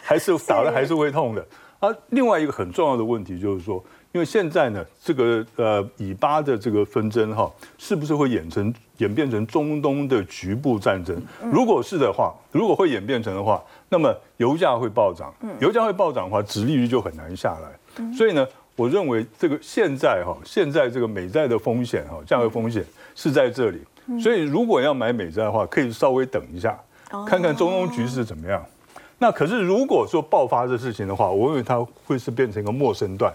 [0.00, 1.44] 还是打了还是会痛的。
[1.80, 3.84] 啊，另外一个很重要的问题就是说。
[4.12, 7.48] 因为现在呢，这个呃以巴的这个纷争哈，
[7.78, 11.16] 是不是会演成演变成中东的局部战争？
[11.52, 18.12] 如果是的话，如果会演变成的话，那么油价会暴涨，油价会暴涨的话，殖利率就很难下来。
[18.12, 23.80] 所以呢，我认为这个现在哈，现在这个美债的风险哈，价格风险是在这里。
[24.18, 26.78] 所以如果要买美债的话，可以稍微等一下，
[27.26, 28.64] 看看中东局势怎么样。
[29.18, 33.32] 那可是如果说爆发这事情的话，我认为它会是变成一个陌生段。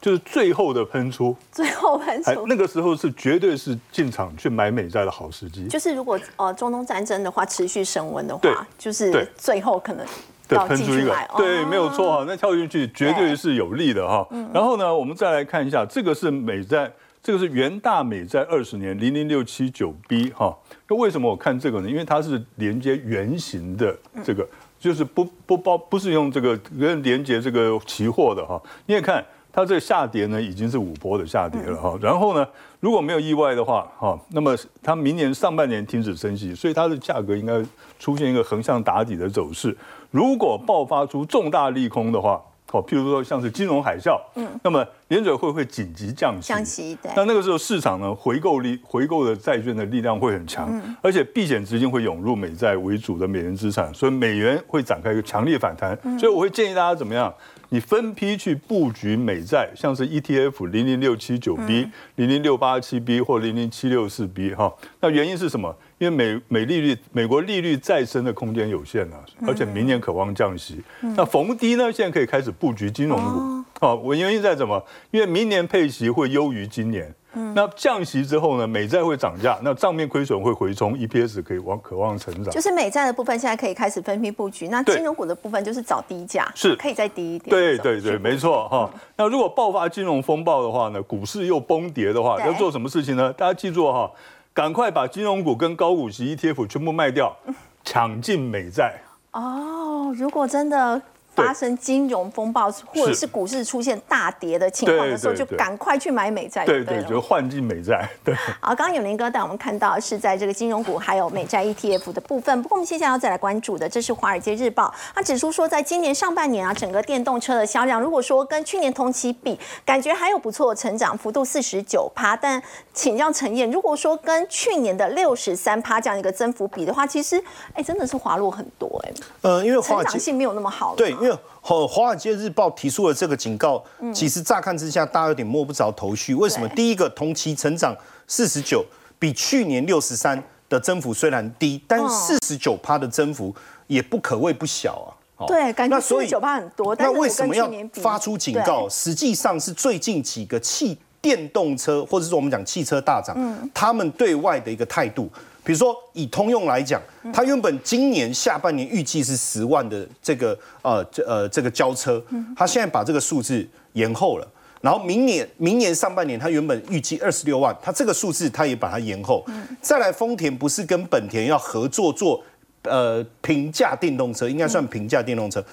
[0.00, 5.68] 就是最后的喷出，最后喷出，那个时候是绝对是进场去买美债的好时机。
[5.68, 10.06] 就是如果呃中东战争的话持续升温的话，就是最后可能
[10.48, 14.26] 要喷出一个，对，没有错哈，那跳进去绝对是有利的哈。
[14.54, 16.90] 然后呢，我们再来看一下，这个是美债，
[17.22, 20.56] 这个是元大美债二十年零零六七九 B 哈。
[20.88, 21.88] 那为什么我看这个呢？
[21.88, 24.46] 因为它是连接圆形的这个，
[24.78, 28.60] 就是不不包不是用这个跟连接这个期货的哈。
[28.86, 29.24] 你也看。
[29.52, 31.98] 它这个下跌呢，已经是五波的下跌了哈。
[32.00, 32.46] 然后呢，
[32.78, 37.60] 如果没有意外的话，哈，那么它明年上半年停止升息，所以它的价格应该
[37.98, 39.76] 出现一个横向打底的走势。
[40.12, 47.10] 如果爆发出重大利空的话，好，譬如说像是金融海啸，嗯，那么联准会会紧急降息，降息，对。
[47.16, 55.98] 那那个时候市场呢，回购力回购的债券的力量会很强，而且避险资金会涌入美债为主的美元资产，所以美元会展开一个强烈反弹。
[56.16, 57.34] 所以我会建议大家怎么样？
[57.72, 65.74] 你分批去布局美债，像是 ETF 零零六七九 B、零零六八七 B 或零零七六四 B 哈，那原因是什么？
[66.00, 70.82] 因为美美利率美国利率再升的空间有限了，而且明年渴望降息。
[71.14, 73.86] 那逢低呢，现在可以开始布局金融股。
[73.86, 74.82] 哦，我原因在什么？
[75.10, 77.14] 因为明年配息会优于今年。
[77.32, 82.52] 嗯那降息之后呢，美债会涨价，那账面亏损会回冲，EPS 可以往渴望成长。
[82.52, 87.50] 就是美债的部分现在可以开始分批布局，那金融股的部分就是找低价，是可以再低一点。
[87.50, 88.90] 对对对，没错哈。
[89.16, 93.32] 那如果爆发金融风暴的话呢，股市又崩跌的话，要做什么事情呢？
[93.34, 94.10] 大家记住哈，
[94.52, 97.36] 赶快把金融股跟高股息 ETF 全部卖掉，
[97.84, 99.00] 抢进美债。
[99.32, 101.00] 哦，如果真的。
[101.40, 106.64] 发生金融风暴或者是股市出现大跌的情况的时候，就赶快去买美债。
[106.64, 108.08] 对对，就换进美债。
[108.24, 108.34] 对。
[108.60, 112.62] 好，刚刚永林哥带我们看到是在这个金融股还有美债 ETF 的部分。
[112.62, 122.36] 不过我们接下来要再来关注的，这是《华尔街日报》它指出说，在今年上半年啊，整个电动车的销量，如果说跟去年同期比，感觉还有不错的成长幅度，四十九趴。
[122.36, 127.42] 但请教陈燕，如果说跟去年的六十三趴这样一个增幅比的话，其实
[127.74, 129.12] 哎，真的是滑落很多哎。
[129.42, 130.94] 呃，因为成长性没有那么好。
[130.96, 131.29] 对，因为
[131.60, 133.82] 华华尔街日报提出了这个警告，
[134.14, 136.34] 其实乍看之下，大家有点摸不着头绪。
[136.34, 136.68] 为什么？
[136.70, 138.84] 第一个，同期成长四十九，
[139.18, 143.54] 比去年六十三的增幅虽然低，但四十九趴的增幅
[143.86, 145.46] 也不可谓不小啊。
[145.46, 146.94] 对，感觉四十九趴很多。
[146.96, 148.88] 那为什么要发出警告？
[148.88, 153.36] 实际上是最近几个汽电动车，或者是我们讲汽车大涨，
[153.72, 155.30] 他们对外的一个态度。
[155.70, 157.00] 比如说，以通用来讲，
[157.32, 162.20] 它原本今年下半年预计是十万的这个呃这呃这个交车，
[162.56, 164.48] 它现在把这个数字延后了。
[164.80, 169.46] 然后明年明年上半年，它原本预计二十六万，它这个数字它也把它延后。
[169.80, 172.42] 再来，丰田不是跟本田要合作做
[172.82, 175.64] 呃平价电动车，应该算平价电动车，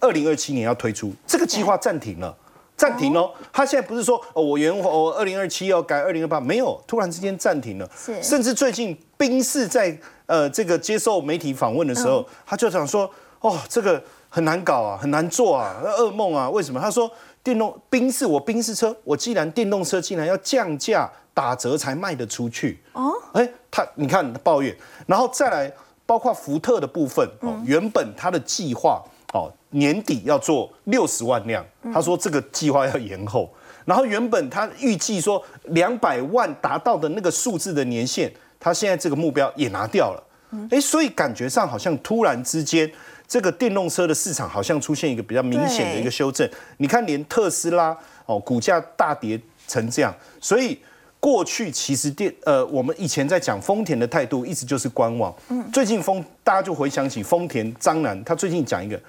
[0.00, 2.36] 二零二七年要推出，这个计划暂停了。
[2.76, 7.90] 暂停哦，他现在不是说哦，我原我二零二七要改二零二八，没有，突然之间暂停了。
[7.96, 13.10] 是，甚至最近宾士在呃这个接受媒体访问的时候，他就想说，
[13.40, 16.78] 哦，这个很难搞啊，很难做啊，噩梦啊，为什么？
[16.78, 17.10] 他说
[17.42, 25.72] 电动宾士，我宾士车，我既然电动车竟然要降价打折才卖得出去哦，哎，他你看抱怨，然后再来
[26.04, 29.02] 包括福特的部分哦，原本他的计划。
[29.34, 33.48] 哦，年底要做六十万辆，他说这个计划要延后。
[33.84, 40.22] 然后原本他预计说两百万达到的那个数字的年限，他现在这个目标也拿掉了。
[40.70, 42.90] 哎，所以感觉上好像突然之间，
[43.28, 46.48] 这个电动车的市场好像出现一个比较明显的一个修正。
[46.78, 50.78] 你看，连特斯拉哦，股价大跌成这样，所以
[51.20, 55.32] 过去其实电呃，我们以前在讲丰田的态度一直就是观望。
[55.48, 59.00] 嗯，最近丰大家就回想起丰田张楠，他最近讲一个。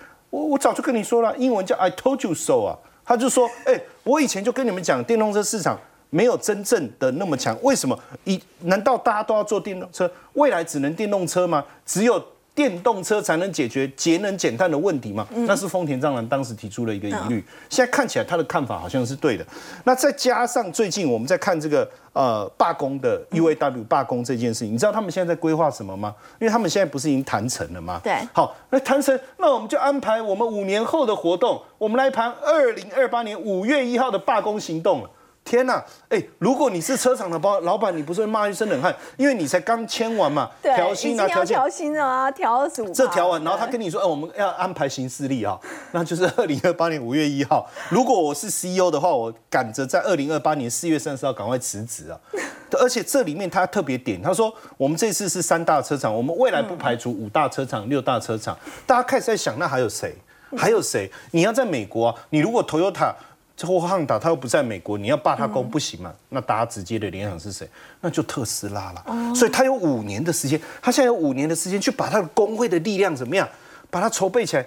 [0.46, 7.98] 我早就跟你说了，英文叫 I told you so 啊，他就说，哎，我以前就跟你们讲，电动车市场没有真正的那么强，为什么？
[8.26, 10.10] 一难道大家都要做电动车？
[10.34, 11.64] 未来只能电动车吗？
[11.86, 12.24] 只有。
[12.58, 15.28] 电动车才能解决节能减碳的问题吗？
[15.46, 17.46] 那是丰田章男当时提出了一个疑虑。
[17.70, 19.46] 现在看起来他的看法好像是对的。
[19.84, 26.16] 那再加上最近我们在看这个呃罢工的 UAW 罢工这件事情，你知道他们现在在规划什么吗？
[26.40, 28.02] 因为他们现在不是已经谈成了吗？
[28.04, 28.16] 对。
[28.34, 35.10] 好，那谈成，那我们就安排我们五年后的活动，我们来谈二零二八年五月一号的罢工行动了。
[35.48, 42.92] 天呐，哎，如果你是车厂的包老板，你不是会骂一身冷汗，因为你才刚签完嘛，调薪啊，调调薪啊，调十五。
[42.92, 45.58] 这调完，然后他跟你说，哎，我们要安排行事历啊，
[45.94, 47.66] 那就是二零二八年五月一号。
[47.88, 52.20] 如果我是 CEO 的话，我赶着在二零二八年四月三十号赶快辞职啊。
[52.78, 58.58] 而且这里面他特别点，他说我们这次是三大车厂，我们未来不排除五大车厂、六大车厂。
[58.86, 60.14] 大家开始在想，那还有谁？
[60.58, 61.10] 还有谁？
[61.32, 62.16] 你要在美国啊？
[62.32, 63.14] 你如果 Toyota。
[63.58, 66.14] 这货汉达他又不在美国，你要罢他工不行嘛？
[66.30, 67.68] 那大家直接的联想是谁？
[68.02, 69.34] 那就特斯拉了。
[69.34, 73.50] 所以他有五年的时间，他现在有五年的时间去把他的工会的力量怎么样，
[73.90, 74.66] 把它筹备起来。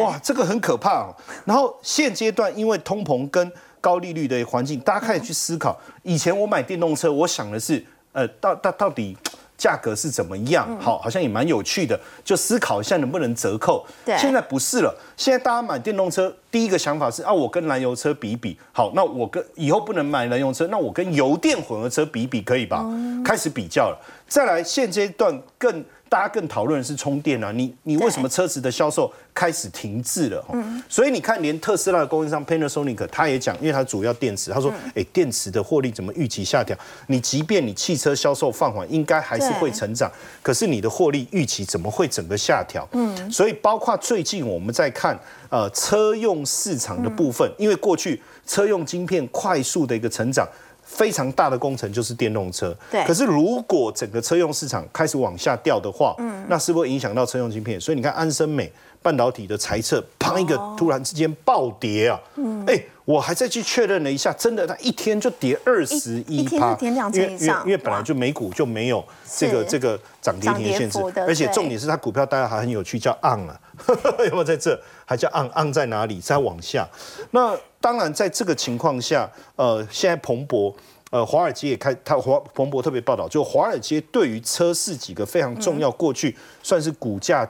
[0.00, 1.14] 哇，这个很可怕哦。
[1.44, 5.80] 然后现阶段因为通膨跟高利率的环境，大家开始去思考。
[6.02, 9.16] 以前我买电动车，我想的是，呃，到到到底。
[9.62, 10.68] 价格是怎么样？
[10.80, 13.86] 好，好像也蛮有趣的，就思考一下能不能折扣。
[14.04, 14.92] 对，现在不是了。
[15.16, 18.58] 现在大家买电动车，第一个想法是啊，我跟燃油车比比。
[18.72, 22.84] 好，那我跟以后不能买燃油车，那我跟油电混合车比比，可以吧？
[23.24, 23.98] 开始比较了。
[24.26, 25.84] 再来，现阶段更。
[26.12, 30.44] 大家更讨论的是充电啊，你你为什么车子的销售开始停滞了？
[30.52, 36.76] 嗯，所以你看，连特斯拉的供应商 Panasonic 他也讲，因为它主要电池，他说，哎，电池的获利怎么预期下调？
[37.06, 42.86] 你即便你汽车销售放缓，应该还是会成长，可是你的获利预期怎么会整个下调？
[42.92, 50.46] 嗯，所以包括最近我们在看呃车用市场的部分，因为过去车用晶片快速的一个成长。
[50.92, 53.02] 非常大的工程就是电动车，对。
[53.04, 57.80] 可是如果整个车用市场开始往下掉的话，嗯，那是不是影响到车用晶片？
[57.80, 62.20] 所以你看安森美半导体的裁测，砰一个突然之间暴跌啊！
[62.36, 73.58] 嗯，哎，我还再去确认了一下，真的，它一天就跌二十一趴，因为因为本来就美股就没有这个这个涨跌停限制，而且重点是它股票大家还很有趣，叫 on 啊，
[74.26, 74.80] 有没有在这？
[75.04, 76.20] 还叫按按在哪里？
[76.20, 76.88] 再往下。
[77.32, 80.74] 那当然，在这个情况下，呃，现在彭博，
[81.10, 87.48] 呃，华尔街也开，他华彭博特别报道，就华尔街对于车市几个非常重要，过去算是股价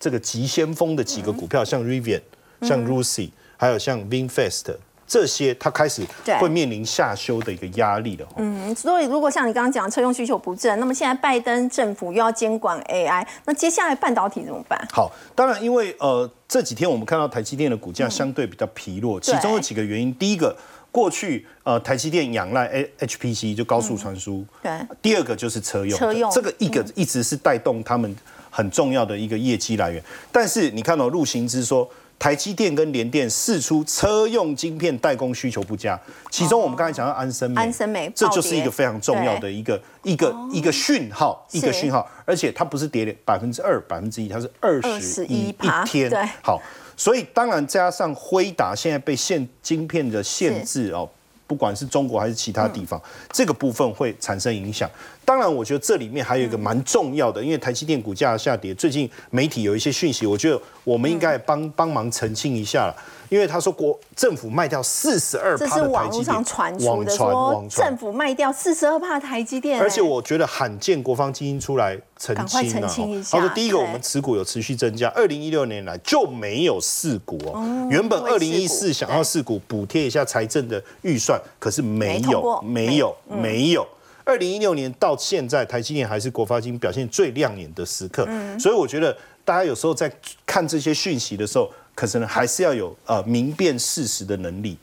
[0.00, 2.22] 这个急先锋的几个股票，像 Rivian，
[2.62, 4.74] 像 Lucy，还有像 Vinfast。
[5.14, 8.26] 这些它开始对会面临下修的一个压力了。
[8.34, 14.76] 嗯，所以如果像你刚刚讲车用需求不振，那么现在拜登政府又要监管 AI，那接下来半导体怎么办？
[14.90, 20.12] 好，当然因为呃这几天我们看到台积电的股价相对比较疲弱，其中有几个原因。
[20.16, 20.56] 第一个，
[20.90, 28.12] 过去呃台积电仰赖 A HPC 就高速传输，对第二个就是车用的，车用这个一个一直是带动他们
[28.50, 30.02] 很重要的一个业绩来源。
[30.32, 31.88] 但是你看到陆行之说。
[32.18, 35.96] 台积电跟联电释出车用晶片代工需求不佳，
[36.30, 41.84] 其中我们刚才讲到安森美，安森美这就是一个非常重要的一个一个一个讯号，一个是。
[41.84, 45.54] 讯号，而且它不是跌百分之二、百分之一，它是二十一一
[45.84, 46.08] 天。
[46.08, 46.58] 对，好，
[46.96, 51.06] 所以当然加上辉达现在被限晶片的限制哦。
[51.46, 53.00] 不管是中国还是其他地方，
[53.32, 54.88] 这个部分会产生影响。
[55.24, 62.94] 当然，我觉得这里面还有一个蛮重要的，因为台积电股价下跌，最近媒体有一些讯息，我觉得我们应该帮帮忙澄清一下了。
[63.28, 67.30] 因为他说国政府卖掉四十二这趴的台积电，是网络上传出的，网传
[67.70, 72.88] 说政府卖掉四十二帕台积电，而且我觉得罕见国防基金出来澄清了
[73.30, 83.86] 他说第一个我们持股有持续增加，二零一六年来就没有试股哦，原本二零一四想要试股补贴一下财政的预算，可是没有没有没有。
[84.26, 88.26] 二零一六年到现在，台积电还是国发金表现最亮眼的时刻，
[88.58, 89.14] 所以我觉得
[89.44, 90.10] 大家有时候在
[90.46, 94.78] 看这些讯息的时候，可是呢还是要有呃明辨事实的能力。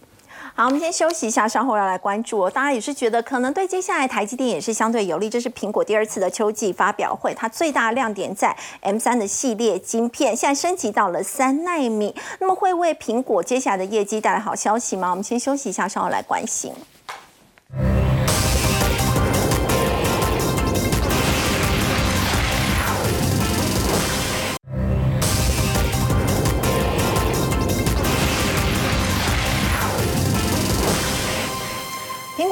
[0.53, 2.49] 好，我们先休息一下，稍后要来关注哦。
[2.49, 15.09] 大家也是觉得可能对接下来台积电也是相对有利，这是苹果第二次的秋季发表会，它最大亮点在 M 三的系列晶片，现在升级到了三纳米，那么会为苹果接下来的业绩带来好消息吗？
[15.09, 16.73] 我们先休息一下，稍后来关心。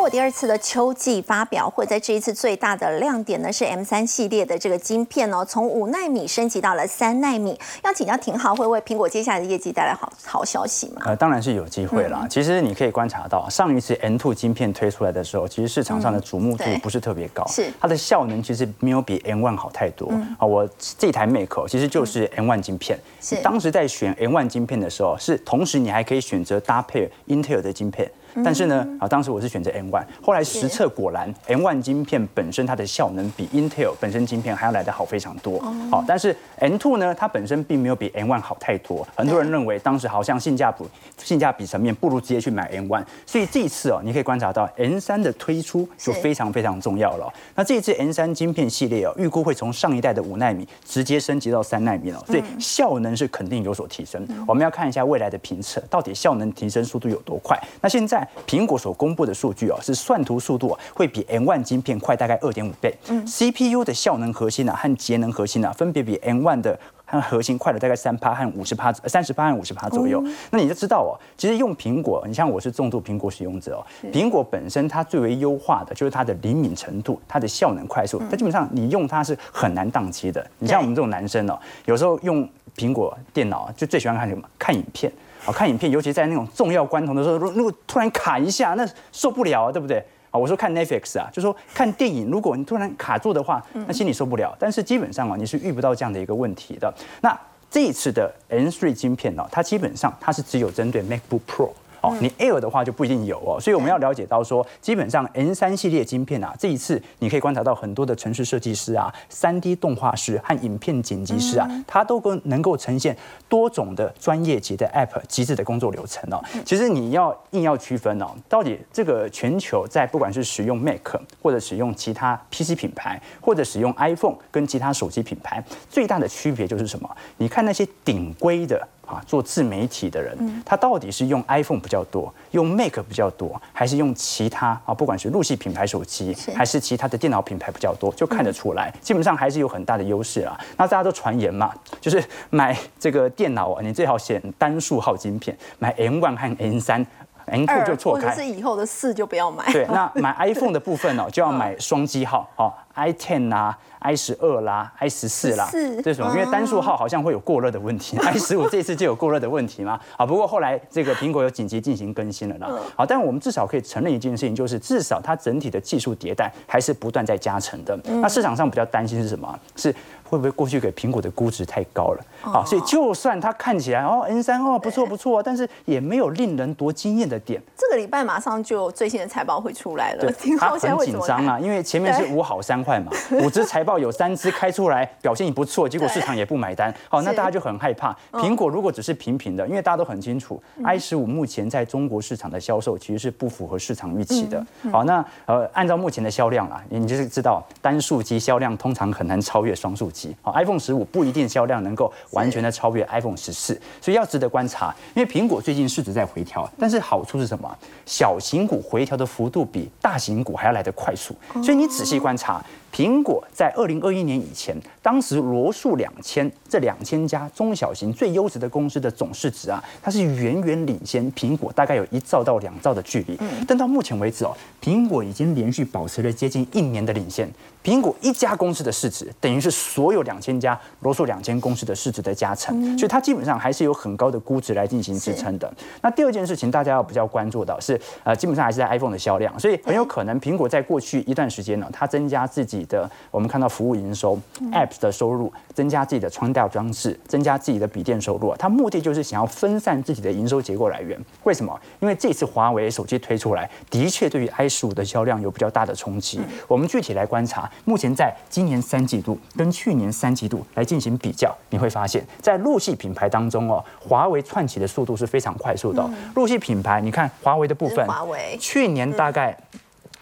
[0.10, 7.58] 果第二次的秋季发表会，在这一次最大的亮点呢是 M 三系列的这个晶片哦，从五纳米升级到了三纳米。
[7.84, 11.04] 要请教廷浩，会为苹果接下来的业绩带来好好消息吗？
[11.06, 12.26] 呃，当然是有机会啦。
[12.28, 20.12] 其实你可以观察到，上一次 N2 晶片推出来的时候，其实市场上的瞩目度不是特别高，是它的效能其实没有比 N1 好太多。
[20.40, 22.98] 啊，我这台 Mac 哦其实就是 N1 晶片。
[23.22, 28.10] 是当时在选 N1 晶片的时候，是同时你还可以选择搭配 Intel 的晶片。
[28.44, 35.60] 但是呢，啊，当时我是选择 N1，后来实测果然 N1 晶片本身它的效能比 Intel 本身晶片还要来得好非常多。
[35.92, 39.08] 好，但是 N2 呢，它本身并没有比 N1 好太多。
[39.16, 40.84] 很多人认为当时好像性价比
[41.18, 47.34] 性价比层面不如直接去买 N1，所以这一次哦，你可以观察到 N3 的推出就非常非常重要了哦。
[47.56, 54.28] 那这一次 N3 晶片系列哦，预估会从上一代的五纳米直接升级到三纳米了，所以效能是肯定有所提升。
[54.48, 57.60] 我们要看一下未来的评测，到底效能提升速度有多快。
[57.82, 62.94] 那现在苹果所公布的数据哦，是算图速度、啊、会比 N1 晶片快大概二点五倍。
[63.26, 70.24] CPU 的效能核心啊和节能核心啊，分别比 N1 的和核心快了大概三趴和五十趴，三十趴和五十趴左右。
[70.52, 78.20] 那你就知道哦，其实用苹果，你像我是重度苹果使用者哦，苹果本身它最为优化的就是它的灵敏程度，它的效能快速。
[78.30, 80.46] 它基本上你用它是很难宕机的。
[80.60, 84.44] 你像我们这种男生哦，有时候用苹果电脑就最喜欢看什么？
[84.58, 85.12] 看影片。
[85.50, 89.98] 好看影片，尤其在那种重要关头的时候，如如果突然卡一下，那受不了啊，对不对？
[90.30, 94.56] 啊，我说看 Netflix 啊，就说看电影，如果你突然卡住的话，那心里受不了。
[94.60, 96.94] 但是基本上啊，你是遇不到这样的一个问题的。
[97.22, 97.36] 那
[97.68, 101.72] 这一次的 N3 晶片呢、它基本上它是只有针对 MacBook Pro。
[102.02, 113.16] 哦，你 Air 的话就不一定有哦，所以我们要了解到说，基本上 N 三系列晶片啊，这一次你可以观察到很多的城市设计师啊、三 D 动画师和影片剪辑师啊，他都够能够呈现
[113.48, 116.44] 多种的专业级的 App 极致的工作流程哦。
[116.66, 127.10] 其实你要硬要区分哦，到底这个全球在不管是使用 Mac 或者使用其他 PC 品牌，或者使用 iPhone 跟其他手机品牌，最大的区别就是什么？
[127.38, 128.88] 你看那些顶规的。
[129.10, 134.94] 啊，做自媒体的人，他到底是用 iPhone 比较多，用 Mac 比较多，还是用其他啊？
[134.94, 140.60] 不管是陆系品牌手机，还是其他的电脑品牌比较多，就看得出来，基本上还是有很大的优势啊。
[140.78, 147.06] 那大家都传言嘛，就是买这个电脑啊，你最好选单数号晶片，买 M1 和 N3。
[147.50, 149.72] N 2就错开，或者是以后的四就不要买。
[149.72, 160.00] 对，那 买 iPhone 的部分哦， 就要买双机号，哦，i ten 啊，i 十二啦，i 十四啦，14这种，因为单数号好像会有过热的问题，i 十五这次就有过热的问题嘛。
[160.18, 162.70] 啊，不过后来这个苹果有紧急进行更新了啦。
[162.96, 167.98] 好，但我们至少可以承认一件事情，就是至少它整体的技术迭代还是不断在加成的。
[168.06, 169.60] 那市场上比较担心是什么？
[169.76, 169.94] 是
[170.30, 172.24] 会不会过去给苹果的估值太高了？
[172.44, 177.62] 啊，所以就算它看起来哦，N 三哦不错不错，但是也没有令人多惊艳的点。
[177.76, 183.12] 这个礼拜马上就最新的财报会出来了，它很紧张啊，因为前面是五好三坏嘛，
[183.44, 188.16] 五只财报有三只开出来表现也不错，结果市场也不买单，好，那大家就很害怕。
[188.34, 194.64] 苹果如果只是平平的，因为大家都很清楚，i 十五目前在中国市场的销售其实是不符合市场预期的。
[194.92, 200.19] 好，那呃，按照目前的销量啊，你就是知道单数机销量通常很难超越双数机。
[200.42, 204.94] 好，iPhone 十五不一定销量能够完全的超越 iPhone 十四，所以要值得观察。
[205.14, 207.78] 因为苹果最近市值在回调，但是好处是什么？
[208.06, 212.64] 小型股回调的幅度比大型股还要来得快速，所以你仔细观察。
[212.94, 223.38] 苹果在二零二一年以前，当时罗素两千这两千家中小型最优质的公司的总市值啊，它是远远领先苹果，大概有一兆到两兆的距离。
[223.68, 227.50] 但到目前为止哦，苹果已经连续保持了接近一年的领先。
[227.82, 235.74] 苹果一家公司的市值，等于是所有两千家罗素两千公司的市值的加成，所以它基本上还是有很高的估值来进行支撑的。
[236.02, 244.40] 那第二件事情，大家要比较关注到是，呃，基本上还是在 iPhone 的销量，所以很有可能苹果在过去一段时间呢，它增加自己的，我们看到服务营收、
[244.72, 251.20] Apps 的收入，增加自己的穿戴装置，增加自己的笔电收入，它目的就是想要分散自己的营收结构来源。
[251.44, 251.80] 为什么？
[252.00, 256.40] 因为这次华为手机推出来，的确对于 i 十五的销量有比较大的冲击。
[256.68, 257.70] 我们具体来观察。
[257.86, 266.08] 目前在今年三季度跟去年三季度来进行比较，你会发现在陆系品牌当中哦，华为窜起的速度是非常快速的。
[266.36, 269.58] 陆系品牌，你看华为的部分，华为去年大概。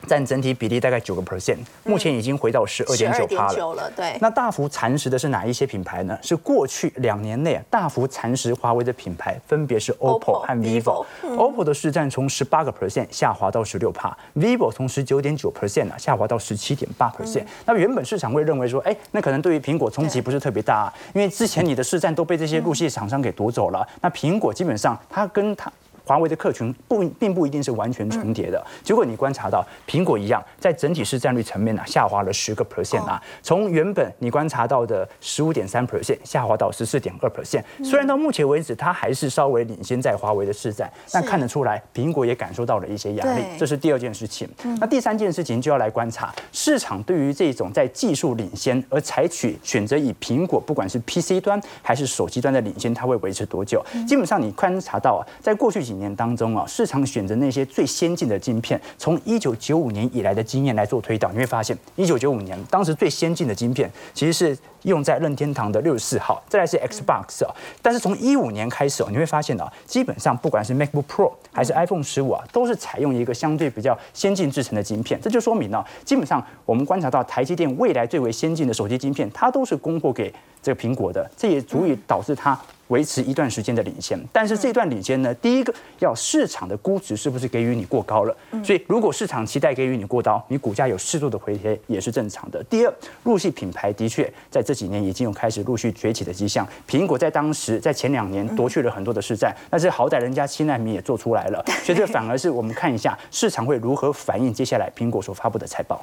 [0.07, 3.91] 占整体比例大概九个 percent，目前已经回到十二点九趴了。
[3.95, 6.17] 对，那大幅蚕食的是哪一些品牌呢？
[6.23, 11.05] 是过去两年内大幅蚕食华为的品牌，分别是 OPPO 和 vivo。
[11.23, 17.43] OPPO 的市占从十八个 percent 下滑到十六趴，vivo 从十九点九 percent 啊下滑到十七点八 percent。
[17.65, 23.87] 那原本市场会认为说，哎，那可能对于苹果冲击不是特别大，啊因为之前你的市占都被这些入系厂商给夺走了。
[24.01, 25.71] 那苹果基本上它跟它。
[26.07, 37.61] 华为的客群不并不一定是完全重叠的，结果你观察到苹果一样，在整体市占率层面呢下滑了十个 percent 啊，从原本你观察到的十五点三 percent 下滑到十四点二 percent。
[37.83, 44.47] 虽然到目前为止它还是稍微领先在华为的市占，但看得出来苹果也感受到了一些压力，这是第二件事情。
[44.79, 53.83] 那第三件事情就要来观察市场对于这种在技术领先而采取选择以苹果不管是 PC 端还是手机端的领先，它会维持多久？
[54.07, 67.53] 基本上你观察到啊，在过去几年当中啊，市场选择那些最先进的晶片，从一九九五年以来的经验来做推导，你会发现，一九九五年当时最先进的晶片其实是用在任天堂的六十四号，再来是 Xbox 啊。
[67.81, 75.19] 但是从一五年开始哦，你会发现啊，基本上不管是 MacBook Pro 还是 iPhone 十五啊，都是采用一个相对比较先进制成的晶片。
[75.21, 82.57] 这就说明呢，基本上我们观察到台积电未来最为先进的手机晶片，它都是供货给这个苹果的，这也足以导致它。
[82.87, 88.35] 维持一段时间的领先，但是这段领先呢，第一个要市场的估值是不是给予你过高了？
[88.63, 92.63] 所以如果市场期待给予你过高，你股价有适度的回跌也是正常的。
[92.65, 96.67] 第二，入系品牌的确在这几年已经有开始陆续崛起的迹象。
[96.89, 106.01] 苹果在当时在前两年夺去了很多的市占，但是好歹人家七纳米也做出来了，所以这反而是我们看一下市场会如何反映接下来苹果所发布的财报。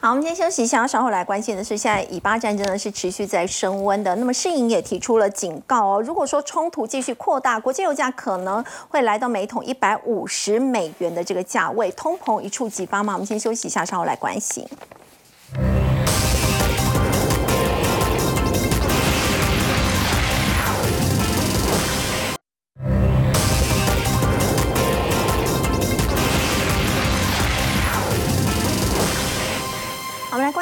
[0.00, 4.14] 好，我们先休息一下，稍后来关心的是，现在以巴战争呢是持续在升温的。
[4.16, 13.14] 那么世银也提出了警告哦，如果说冲突继续扩大，国际油价可能会来到每桶一百五十美元的这个价位，通膨一触即发嘛？
[13.14, 14.66] 我们先休息一下，稍后来关心。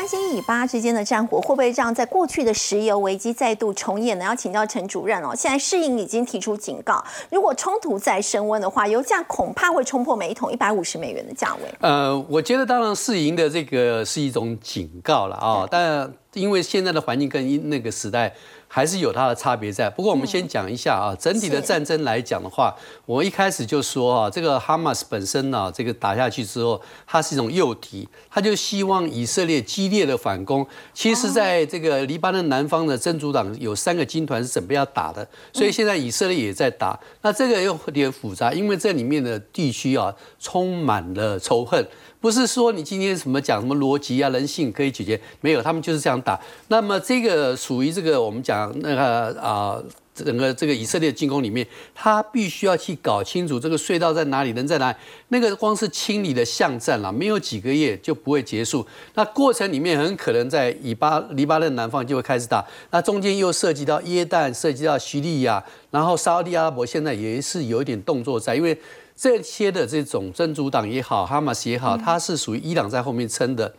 [0.05, 4.25] 关心以八之间的战火会不会这样在过去的石油危机再度重演呢？
[4.27, 5.35] 要请教陈主任哦。
[5.35, 11.61] 现在世银已经提出警告，如果冲突再升温的话，油价恐怕会冲破每一桶一百五十美元的价位。
[11.81, 18.35] 呃，我觉得当然世银的这个是一种警告了啊，但因为现在的环境跟那个时代。
[18.75, 19.89] 还是有它的差别在。
[19.89, 22.75] 不过我们先讲一下啊，整体的战争来讲的话，
[23.07, 30.67] 我一开始就说啊，这个哈马斯本身呢，这个打下去之后，它是一种诱敌，他就希望以色列激烈的反攻。
[30.93, 36.99] 其实，在这个黎巴嫩南方的真主党有三个军团是准备要打的，所以现在以色列也在打。
[37.23, 41.87] 那这个又有点复杂，因为这里面的地区啊，充满了仇恨。
[42.25, 46.41] 不是说你今天什么讲什么逻辑啊、人性可以解决，没有，他们就是这样打。
[46.69, 49.77] 那么这个属于这个我们讲那个啊
[50.15, 54.97] 整个这个以色列进攻里面，他必须要去搞清楚这个隧道在哪里，人在哪里。
[55.29, 58.87] 那个光是清理的巷战了，没有几个月就不会结束。
[59.13, 68.75] 那过程里面很可能在以巴黎巴嫩南方就会开始打，那中间又涉及到耶旦，涉及到叙利亚，然后沙特阿拉伯现在也是有一点动作在，因为
[69.17, 73.75] 这些的这种真主党也好，哈马斯也好，它是属于伊朗在后面撑的。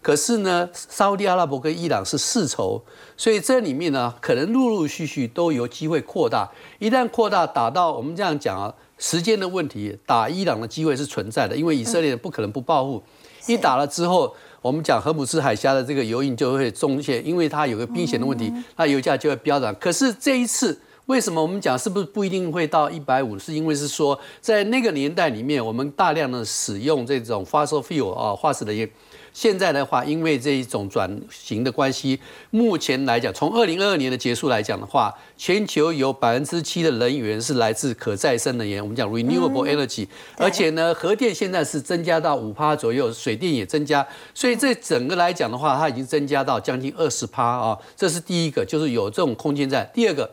[0.00, 2.82] 可是呢，沙地阿拉伯跟伊朗是世仇，
[3.16, 6.50] 所以这里面呢，可能陆陆续续都有机会扩大。
[6.80, 13.00] 一旦扩大，打到我们这样讲啊，时间的问题，打伊朗的机会是存在的，因为以色列不可能不报复。
[13.46, 19.72] 一打了之后，我们讲荷姆斯海峡的这个油印就会中线，因为它有个避险的问题，那油价就会飙涨。
[19.76, 23.38] 可是这一次，为什么我们讲是不是不一定会到一百五？
[23.38, 28.88] 是因为是说在那个年代里面，我们大量的使用这种 fossil fuel 啊，化石能源。
[29.32, 49.90] 现在的话，因为这一种转型的关系，目前来讲，从二零二二年的结束来讲的话，全球有百分之七的能源是来自可再生能源，我们讲 renewable energy，而且呢，核电现在是增加到五趴左右，水电也增加，所以这整个来讲的话，它已经增加到将近二十趴啊，这是第一个，就是有这种空间在。
[49.94, 50.30] 第二个。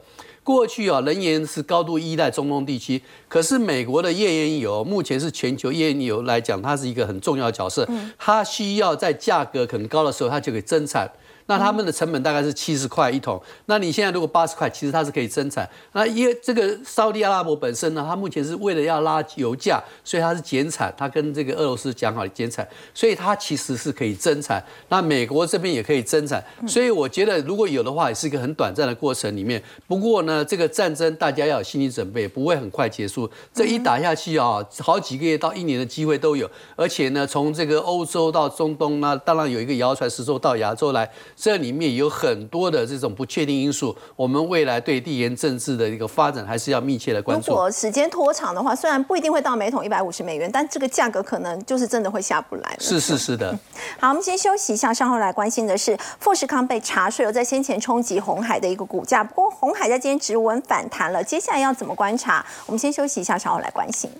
[0.49, 7.87] 过去啊，能源是高度依赖中东地区，可是美国的页岩油目前是全球页岩油来讲，它是一个很重要的角色，
[8.17, 11.07] 它需要在价格很高的时候，它就可以增产。
[11.49, 15.67] 那他们的成本大概是七十块一桶，那你现在如果八十块，其实它是可以增产。
[15.93, 24.63] 那因为这个沙特阿拉伯本身呢，它目前是为了要拉油价，所以它是减产，它跟这个俄罗斯讲好减产，所以它其实是可以增产。
[24.89, 29.59] 那美国这边也可以增产，所以我觉得如果有的话，也是一个很短暂的过程里面。
[29.87, 33.27] 不过呢，这个战争大家要有心理准备，不会很快结束。
[33.51, 36.47] 这一打下去啊，好几个月到一年的机会都有。
[36.75, 41.09] 而且呢，从这个欧洲到中东，呢当然有一个谣传是说到亚洲来。
[41.41, 47.51] 这里面有很多的这种不确定因素，我们未来对地缘政治的一个发展还是要密切的关注。
[47.51, 52.75] 如果时间拖长的话，虽然不一定会到每桶一百五十美元，但这个价格可能就是真的会下不来。
[52.77, 53.57] 是是是的。
[54.01, 62.45] 好，我们先休息一下，稍后来关心的是富士康被查税，有在先前冲击红海的一个股价，不过红海在今天止稳反弹了，接下来要怎么观察？
[62.65, 64.11] 我们先休息一下，稍后来关心。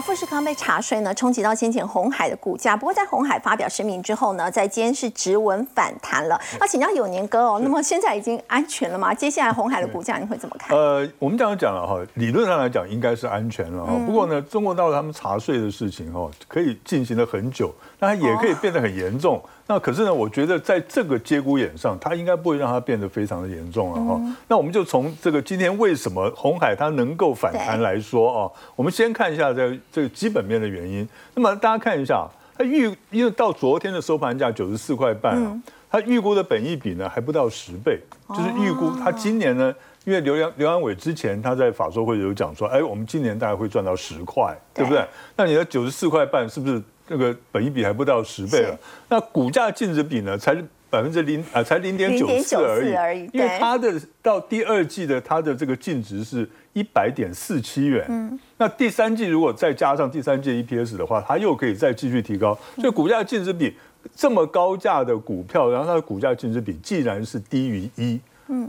[0.00, 2.76] 富士康被查税呢，冲击到先前红海的股价。
[2.76, 6.40] 不过在红海发表声明之后呢，在今天是直稳反弹了。
[6.58, 9.12] 那请教有年哥哦，那么现在已经安全了吗？
[9.12, 10.76] 接下来红海的股价你会怎么看？
[10.76, 13.92] 呃，我们这样讲了哈，理论上来讲应该是安全了哈。
[14.06, 19.42] 不过呢，中国大陆他们查税的事情哈，可以进行了很久，那也可以变得很严重。
[19.72, 24.20] 那可是呢，我觉得在这个节骨眼上，它应该不会让它变得非常的严重了哈。
[24.46, 31.08] 那我们就从这个今天为什么红海它能够反弹来说啊，我们先看一下这这个基本面的原因。
[31.34, 37.98] 那么大家看一下，它预因为到昨天的收盘价九十四块半，它预估的本益比呢还不到十倍，
[38.28, 45.02] 就是预估它今年呢，因为刘洋刘安伟之前他在法说会有讲说，哎，我们今年大概会赚到十块，对不对？
[45.34, 46.82] 那你的九十四块半是不是？
[47.12, 48.78] 那个本益比还不到十倍了，
[49.10, 50.38] 那股价净值比呢？
[50.38, 50.56] 才
[50.88, 53.28] 百分之零啊，才零点九四而已。
[53.34, 58.06] 因为它的到第二季的它的这个净值是一百点四七元。
[58.08, 62.58] 嗯，那第三季如果再加上第三季 EPS 的话，它又可以再继续提高。
[62.76, 63.74] 所以股价净值比
[64.16, 68.18] 这么高价的股票，然后它的股价净值比既然是低于一。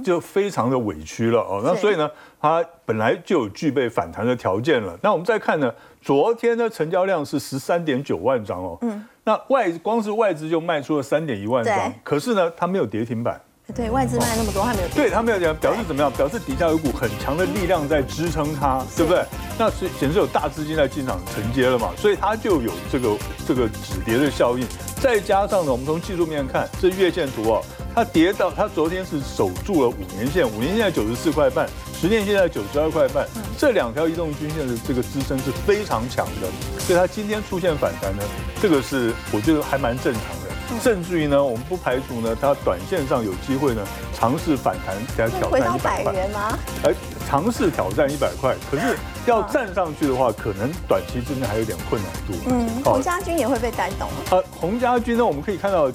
[0.04, 2.10] 就非常的委屈了哦，那所以呢，
[2.40, 4.98] 它本来就有具备反弹的条件了。
[5.02, 13.40] 那我们再看呢，昨天的成交量是十三点九万张哦，嗯，那外光是外资就卖出了三点一万张，可是呢，它没有跌停板。
[13.74, 16.12] 对外资卖那么多，还没有对它没有讲，表示怎么样？
[16.12, 19.24] 表示底下有股很强的力量在支撑它，对不对？
[19.58, 23.18] 那是显示有大资金在进场承接了嘛，所以它就有这个
[23.48, 24.68] 这个止跌的效应。
[25.02, 27.62] 再加上呢，我们从技术面看，这月线图哦，
[27.96, 31.70] 它跌到它昨天是守住了五年线，五年线在九十四块半，
[32.02, 33.28] 十年线在九十二块半，
[33.58, 36.48] 这两条移动均线的这个支撑是非常强的，
[36.80, 38.24] 所以它今天出现反弹呢，
[38.60, 40.44] 这个是我觉得还蛮正常的。
[40.82, 43.86] 甚至于呢，我们不排除呢，它短线上有机会呢，
[44.16, 46.58] 尝试反弹，来挑战一百元吗？
[46.84, 46.92] 哎，
[47.30, 52.34] 尝试挑战一百块，可是要站上去的话，可能短期之内还有点困难度。
[52.48, 54.10] 嗯，洪家军也会被带动。
[54.32, 55.92] 呃，洪家军呢，我们可以看到